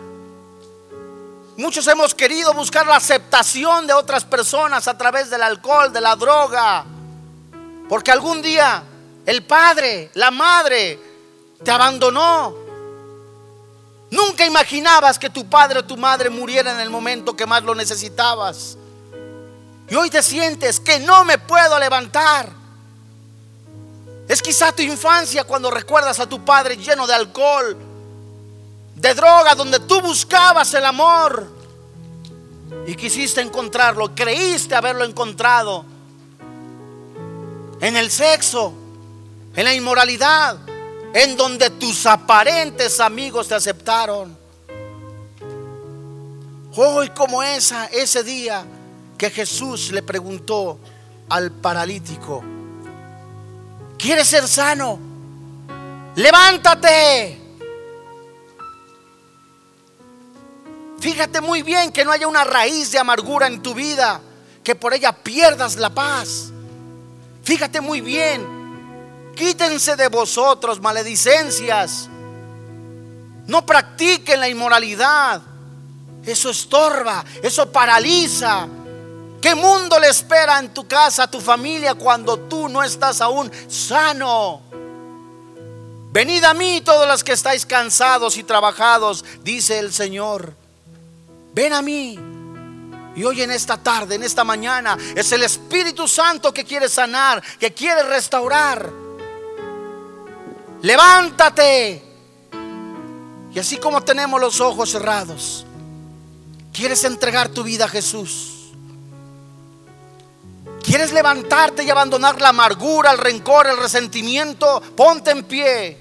Muchos 1.56 1.86
hemos 1.86 2.14
querido 2.14 2.52
buscar 2.52 2.86
la 2.86 2.96
aceptación 2.96 3.86
de 3.86 3.94
otras 3.94 4.24
personas 4.24 4.86
a 4.88 4.98
través 4.98 5.30
del 5.30 5.42
alcohol, 5.42 5.92
de 5.92 6.00
la 6.00 6.16
droga. 6.16 6.84
Porque 7.88 8.10
algún 8.10 8.42
día 8.42 8.82
el 9.24 9.44
padre, 9.44 10.10
la 10.14 10.30
madre, 10.30 10.98
te 11.62 11.70
abandonó. 11.70 12.54
Nunca 14.10 14.44
imaginabas 14.44 15.18
que 15.18 15.30
tu 15.30 15.48
padre 15.48 15.78
o 15.78 15.84
tu 15.84 15.96
madre 15.96 16.28
muriera 16.28 16.72
en 16.72 16.80
el 16.80 16.90
momento 16.90 17.34
que 17.34 17.46
más 17.46 17.62
lo 17.62 17.74
necesitabas. 17.74 18.76
Y 19.88 19.94
hoy 19.94 20.10
te 20.10 20.22
sientes 20.22 20.78
que 20.78 20.98
no 21.00 21.24
me 21.24 21.38
puedo 21.38 21.78
levantar. 21.78 22.63
Es 24.28 24.40
quizá 24.40 24.72
tu 24.72 24.82
infancia 24.82 25.44
cuando 25.44 25.70
recuerdas 25.70 26.18
a 26.18 26.26
tu 26.26 26.44
padre 26.44 26.76
lleno 26.76 27.06
de 27.06 27.14
alcohol, 27.14 27.76
de 28.94 29.14
droga, 29.14 29.54
donde 29.54 29.80
tú 29.80 30.00
buscabas 30.00 30.72
el 30.74 30.84
amor 30.84 31.46
y 32.86 32.94
quisiste 32.94 33.40
encontrarlo, 33.40 34.14
creíste 34.14 34.74
haberlo 34.74 35.04
encontrado 35.04 35.84
en 37.80 37.96
el 37.96 38.10
sexo, 38.10 38.72
en 39.54 39.64
la 39.64 39.74
inmoralidad, 39.74 40.56
en 41.12 41.36
donde 41.36 41.68
tus 41.70 42.06
aparentes 42.06 43.00
amigos 43.00 43.48
te 43.48 43.54
aceptaron. 43.54 44.36
Hoy 46.76 47.10
como 47.10 47.42
ese 47.42 48.24
día 48.24 48.64
que 49.18 49.30
Jesús 49.30 49.92
le 49.92 50.02
preguntó 50.02 50.78
al 51.28 51.52
paralítico, 51.52 52.42
¿quieres 54.04 54.28
ser 54.28 54.46
sano? 54.46 54.98
Levántate. 56.16 57.40
Fíjate 61.00 61.40
muy 61.40 61.62
bien 61.62 61.90
que 61.90 62.04
no 62.04 62.12
haya 62.12 62.28
una 62.28 62.44
raíz 62.44 62.92
de 62.92 62.98
amargura 62.98 63.46
en 63.46 63.62
tu 63.62 63.74
vida, 63.74 64.20
que 64.62 64.74
por 64.74 64.94
ella 64.94 65.12
pierdas 65.12 65.76
la 65.76 65.90
paz. 65.90 66.52
Fíjate 67.42 67.80
muy 67.80 68.00
bien 68.00 68.64
Quítense 69.34 69.96
de 69.96 70.08
vosotros 70.08 70.80
maledicencias. 70.80 72.08
No 73.46 73.66
practiquen 73.66 74.40
la 74.40 74.48
inmoralidad. 74.48 75.42
Eso 76.24 76.50
estorba, 76.50 77.24
eso 77.42 77.70
paraliza. 77.70 78.66
¿Qué 79.44 79.54
mundo 79.54 80.00
le 80.00 80.08
espera 80.08 80.58
en 80.58 80.72
tu 80.72 80.88
casa, 80.88 81.30
tu 81.30 81.38
familia, 81.38 81.94
cuando 81.94 82.38
tú 82.38 82.66
no 82.66 82.82
estás 82.82 83.20
aún 83.20 83.52
sano? 83.68 84.62
Venid 86.10 86.42
a 86.44 86.54
mí 86.54 86.80
todos 86.80 87.06
los 87.06 87.22
que 87.22 87.32
estáis 87.32 87.66
cansados 87.66 88.38
y 88.38 88.44
trabajados, 88.44 89.22
dice 89.42 89.78
el 89.78 89.92
Señor. 89.92 90.54
Ven 91.52 91.74
a 91.74 91.82
mí. 91.82 92.18
Y 93.14 93.22
hoy 93.22 93.42
en 93.42 93.50
esta 93.50 93.76
tarde, 93.76 94.14
en 94.14 94.22
esta 94.22 94.44
mañana, 94.44 94.96
es 95.14 95.30
el 95.32 95.42
Espíritu 95.42 96.08
Santo 96.08 96.54
que 96.54 96.64
quiere 96.64 96.88
sanar, 96.88 97.42
que 97.60 97.74
quiere 97.74 98.02
restaurar 98.04 99.04
levántate. 100.80 102.02
Y 103.52 103.58
así 103.58 103.76
como 103.76 104.00
tenemos 104.00 104.40
los 104.40 104.58
ojos 104.62 104.90
cerrados, 104.90 105.66
quieres 106.72 107.04
entregar 107.04 107.50
tu 107.50 107.62
vida 107.62 107.84
a 107.84 107.88
Jesús. 107.88 108.63
¿Quieres 110.94 111.12
levantarte 111.12 111.82
y 111.82 111.90
abandonar 111.90 112.40
la 112.40 112.50
amargura, 112.50 113.10
el 113.10 113.18
rencor, 113.18 113.66
el 113.66 113.76
resentimiento? 113.78 114.80
Ponte 114.94 115.32
en 115.32 115.42
pie. 115.42 115.98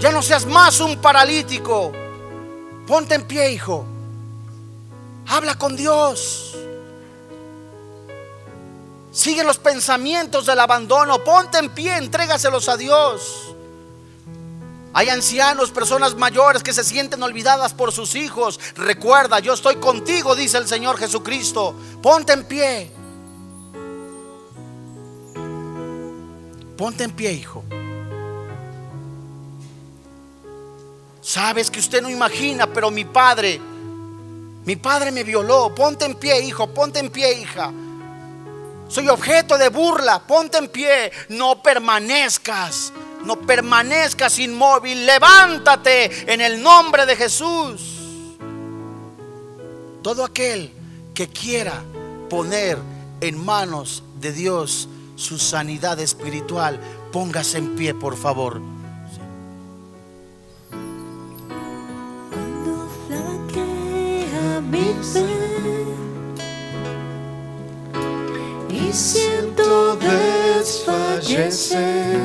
Ya 0.00 0.10
no 0.10 0.22
seas 0.22 0.44
más 0.44 0.80
un 0.80 1.00
paralítico. 1.00 1.92
Ponte 2.84 3.14
en 3.14 3.22
pie, 3.28 3.52
hijo. 3.52 3.86
Habla 5.28 5.54
con 5.54 5.76
Dios. 5.76 6.56
Sigue 9.12 9.44
los 9.44 9.58
pensamientos 9.58 10.46
del 10.46 10.58
abandono. 10.58 11.22
Ponte 11.22 11.58
en 11.58 11.70
pie, 11.70 11.96
entrégaselos 11.96 12.68
a 12.68 12.76
Dios. 12.76 13.54
Hay 14.94 15.10
ancianos, 15.10 15.70
personas 15.70 16.16
mayores 16.16 16.64
que 16.64 16.72
se 16.72 16.82
sienten 16.82 17.22
olvidadas 17.22 17.72
por 17.72 17.92
sus 17.92 18.16
hijos. 18.16 18.58
Recuerda, 18.74 19.38
yo 19.38 19.52
estoy 19.52 19.76
contigo, 19.76 20.34
dice 20.34 20.58
el 20.58 20.66
Señor 20.66 20.98
Jesucristo. 20.98 21.72
Ponte 22.02 22.32
en 22.32 22.44
pie. 22.46 22.99
Ponte 26.80 27.04
en 27.04 27.10
pie, 27.10 27.30
hijo. 27.34 27.62
Sabes 31.20 31.70
que 31.70 31.78
usted 31.78 32.00
no 32.00 32.08
imagina, 32.08 32.66
pero 32.66 32.90
mi 32.90 33.04
padre, 33.04 33.60
mi 34.64 34.76
padre 34.76 35.12
me 35.12 35.22
violó. 35.22 35.74
Ponte 35.74 36.06
en 36.06 36.14
pie, 36.14 36.40
hijo, 36.40 36.72
ponte 36.72 36.98
en 36.98 37.10
pie, 37.10 37.38
hija. 37.38 37.70
Soy 38.88 39.10
objeto 39.10 39.58
de 39.58 39.68
burla, 39.68 40.20
ponte 40.26 40.56
en 40.56 40.68
pie. 40.68 41.12
No 41.28 41.62
permanezcas 41.62 42.94
no 43.26 43.38
permanezcas 43.38 44.38
inmóvil, 44.38 45.04
levántate 45.04 46.32
en 46.32 46.40
el 46.40 46.62
nombre 46.62 47.04
de 47.04 47.14
Jesús. 47.14 48.36
Todo 50.02 50.24
aquel 50.24 50.72
que 51.12 51.28
quiera 51.28 51.82
poner 52.30 52.78
en 53.20 53.44
manos 53.44 54.02
de 54.18 54.32
Dios 54.32 54.88
su 55.20 55.38
sanidad 55.38 56.00
espiritual, 56.00 56.80
póngase 57.12 57.58
en 57.58 57.76
pie, 57.76 57.94
por 57.94 58.16
favor. 58.16 58.60
Cuando 62.30 62.88
flaquea 63.06 64.60
mi 64.62 64.94
fe 65.12 65.26
y 68.70 68.90
siento 68.92 69.96
desfallecer 69.96 72.18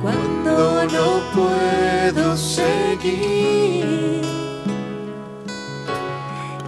cuando 0.00 0.84
no 0.84 1.20
puedo 1.34 2.36
seguir 2.36 4.27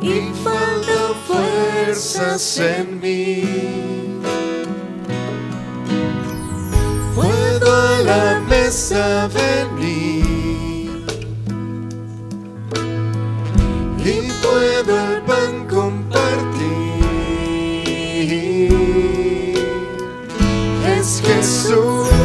y 0.03 0.32
faltan 0.42 1.14
fuerzas 1.26 2.59
en 2.59 3.01
mí. 3.01 3.42
Puedo 7.14 7.76
a 7.76 8.01
la 8.01 8.40
mesa 8.48 9.28
venir 9.28 11.05
y 13.98 14.30
puedo 14.42 14.98
el 15.12 15.22
pan 15.22 15.66
compartir. 15.68 16.20
Es 20.86 21.22
Jesús. 21.24 22.20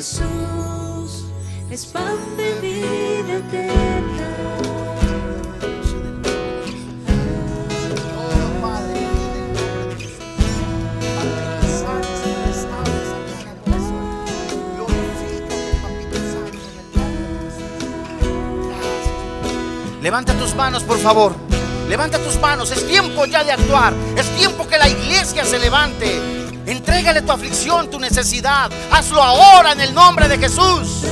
Jesús 0.00 1.26
es 1.70 1.84
pan 1.84 2.16
vida 2.62 3.36
eterna. 3.36 4.28
Levanta 20.00 20.32
tus 20.38 20.54
manos, 20.54 20.82
por 20.82 20.96
favor. 20.96 21.34
Levanta 21.90 22.18
tus 22.20 22.40
manos. 22.40 22.70
Es 22.70 22.86
tiempo 22.86 23.26
ya 23.26 23.44
de 23.44 23.52
actuar. 23.52 23.92
Es 24.16 24.34
tiempo 24.38 24.66
que 24.66 24.78
la 24.78 24.88
iglesia 24.88 25.44
se 25.44 25.58
levante. 25.58 26.39
Entrégale 26.70 27.22
tu 27.22 27.32
aflicción, 27.32 27.90
tu 27.90 27.98
necesidad. 27.98 28.70
Hazlo 28.92 29.20
ahora 29.20 29.72
en 29.72 29.80
el 29.80 29.92
nombre 29.92 30.28
de 30.28 30.38
Jesús. 30.38 31.02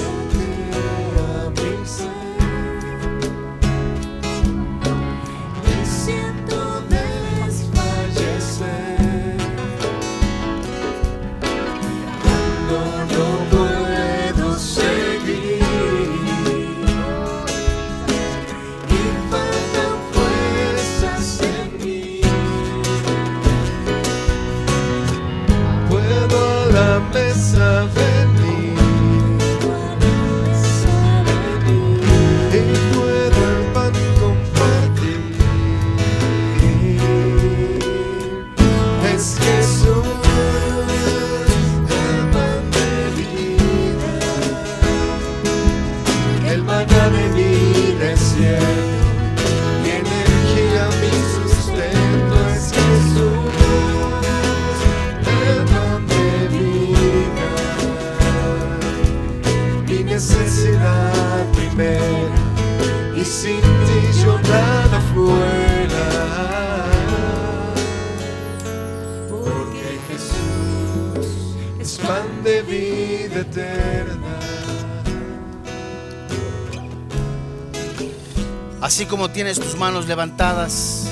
Así 78.99 79.07
como 79.07 79.31
tienes 79.31 79.61
tus 79.61 79.77
manos 79.77 80.09
levantadas, 80.09 81.05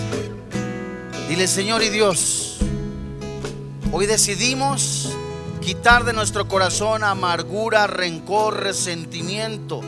dile 1.29 1.47
Señor 1.47 1.85
y 1.85 1.89
Dios, 1.89 2.57
hoy 3.93 4.07
decidimos 4.07 5.11
quitar 5.61 6.03
de 6.03 6.13
nuestro 6.13 6.49
corazón 6.49 7.05
amargura, 7.05 7.87
rencor, 7.87 8.61
resentimiento, 8.61 9.83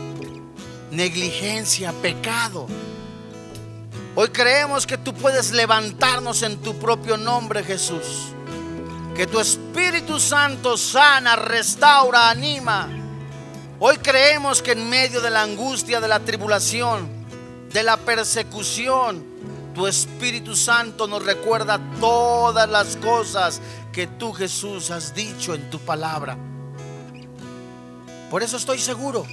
negligencia, 0.91 1.91
pecado. 1.91 2.67
Hoy 4.15 4.29
creemos 4.29 4.87
que 4.87 4.97
tú 4.97 5.13
puedes 5.13 5.51
levantarnos 5.51 6.41
en 6.43 6.55
tu 6.59 6.79
propio 6.79 7.17
nombre, 7.17 7.65
Jesús. 7.65 8.31
Que 9.13 9.27
tu 9.27 9.41
Espíritu 9.41 10.21
Santo 10.21 10.77
sana, 10.77 11.35
restaura, 11.35 12.29
anima. 12.29 12.87
Hoy 13.77 13.97
creemos 13.97 14.61
que 14.61 14.71
en 14.71 14.89
medio 14.89 15.19
de 15.19 15.31
la 15.31 15.41
angustia, 15.41 15.99
de 15.99 16.07
la 16.07 16.21
tribulación, 16.21 17.18
de 17.73 17.83
la 17.83 17.97
persecución, 17.97 19.23
tu 19.75 19.87
Espíritu 19.87 20.55
Santo 20.55 21.07
nos 21.07 21.23
recuerda 21.23 21.79
todas 21.99 22.67
las 22.69 22.97
cosas 22.97 23.61
que 23.93 24.07
tú 24.07 24.33
Jesús 24.33 24.91
has 24.91 25.13
dicho 25.13 25.53
en 25.53 25.69
tu 25.69 25.79
palabra. 25.79 26.37
Por 28.29 28.43
eso 28.43 28.57
estoy 28.57 28.79
seguro 28.79 29.25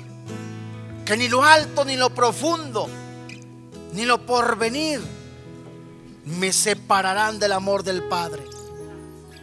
que 1.04 1.16
ni 1.16 1.28
lo 1.28 1.42
alto, 1.42 1.84
ni 1.84 1.96
lo 1.96 2.10
profundo, 2.10 2.88
ni 3.92 4.04
lo 4.04 4.24
porvenir 4.24 5.00
me 6.24 6.52
separarán 6.52 7.38
del 7.38 7.52
amor 7.52 7.82
del 7.82 8.02
Padre. 8.02 8.44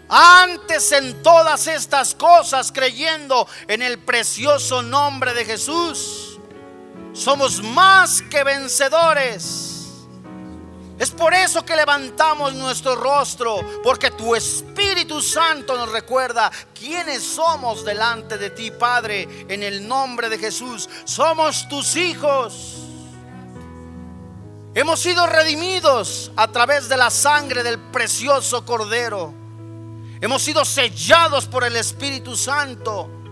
Antes 0.10 0.92
en 0.92 1.24
todas 1.24 1.68
estas 1.68 2.14
cosas, 2.14 2.72
creyendo 2.72 3.48
en 3.68 3.82
el 3.82 3.98
precioso 3.98 4.84
nombre 4.84 5.34
de 5.34 5.46
Jesús, 5.46 6.23
somos 7.14 7.62
más 7.62 8.22
que 8.24 8.44
vencedores. 8.44 9.70
Es 11.00 11.10
por 11.12 11.34
eso 11.34 11.66
que 11.66 11.76
levantamos 11.76 12.54
nuestro 12.54 12.96
rostro, 12.96 13.60
porque 13.84 14.12
tu 14.12 14.36
Espíritu 14.36 15.22
Santo 15.22 15.76
nos 15.76 15.92
recuerda 15.92 16.52
quiénes 16.74 17.24
somos 17.24 17.84
delante 17.84 18.38
de 18.38 18.52
ti, 18.52 18.72
Padre, 18.72 19.46
en 19.50 19.64
el 19.64 19.88
nombre 19.88 20.30
de 20.30 20.38
Jesús. 20.38 20.88
Somos 21.04 21.68
tus 21.68 21.96
hijos. 21.96 22.78
Hemos 24.76 25.00
sido 25.00 25.28
redimidos 25.28 26.32
a 26.36 26.48
través 26.48 26.90
de 26.90 26.98
la 26.98 27.10
sangre 27.10 27.64
del 27.64 27.80
precioso 27.80 28.66
Cordero. 28.66 29.34
Hemos 30.22 30.42
sido 30.42 30.64
sellados 30.64 31.48
por 31.48 31.64
el 31.64 31.76
Espíritu 31.76 32.36
Santo. 32.36 33.23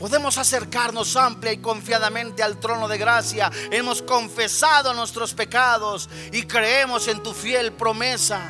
Podemos 0.00 0.38
acercarnos 0.38 1.14
amplia 1.14 1.52
y 1.52 1.58
confiadamente 1.58 2.42
al 2.42 2.58
trono 2.58 2.88
de 2.88 2.96
gracia. 2.96 3.50
Hemos 3.70 4.00
confesado 4.00 4.94
nuestros 4.94 5.34
pecados 5.34 6.08
y 6.32 6.44
creemos 6.44 7.06
en 7.06 7.22
tu 7.22 7.34
fiel 7.34 7.74
promesa. 7.74 8.40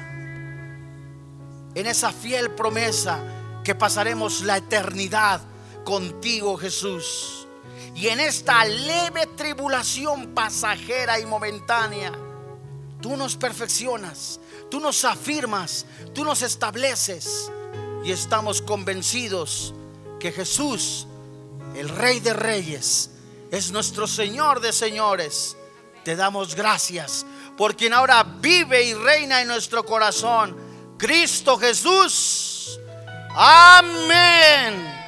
En 1.74 1.86
esa 1.88 2.12
fiel 2.12 2.52
promesa 2.52 3.18
que 3.64 3.74
pasaremos 3.74 4.42
la 4.42 4.58
eternidad 4.58 5.40
contigo, 5.84 6.56
Jesús. 6.56 7.48
Y 7.96 8.06
en 8.06 8.20
esta 8.20 8.64
leve 8.64 9.26
tribulación 9.36 10.28
pasajera 10.28 11.18
y 11.18 11.26
momentánea, 11.26 12.12
tú 13.00 13.16
nos 13.16 13.34
perfeccionas, 13.34 14.38
tú 14.70 14.78
nos 14.78 15.04
afirmas, 15.04 15.84
tú 16.14 16.22
nos 16.22 16.42
estableces 16.42 17.50
y 18.04 18.12
estamos 18.12 18.62
convencidos 18.62 19.74
que 20.20 20.30
Jesús 20.30 21.08
el 21.74 21.88
Rey 21.88 22.20
de 22.20 22.32
Reyes, 22.32 23.10
es 23.50 23.70
nuestro 23.72 24.06
Señor 24.06 24.60
de 24.60 24.72
señores. 24.72 25.56
Te 26.04 26.16
damos 26.16 26.54
gracias 26.54 27.26
por 27.56 27.76
quien 27.76 27.92
ahora 27.92 28.22
vive 28.22 28.82
y 28.84 28.94
reina 28.94 29.40
en 29.40 29.48
nuestro 29.48 29.84
corazón, 29.84 30.56
Cristo 30.98 31.58
Jesús. 31.58 32.78
Amén. 33.34 34.99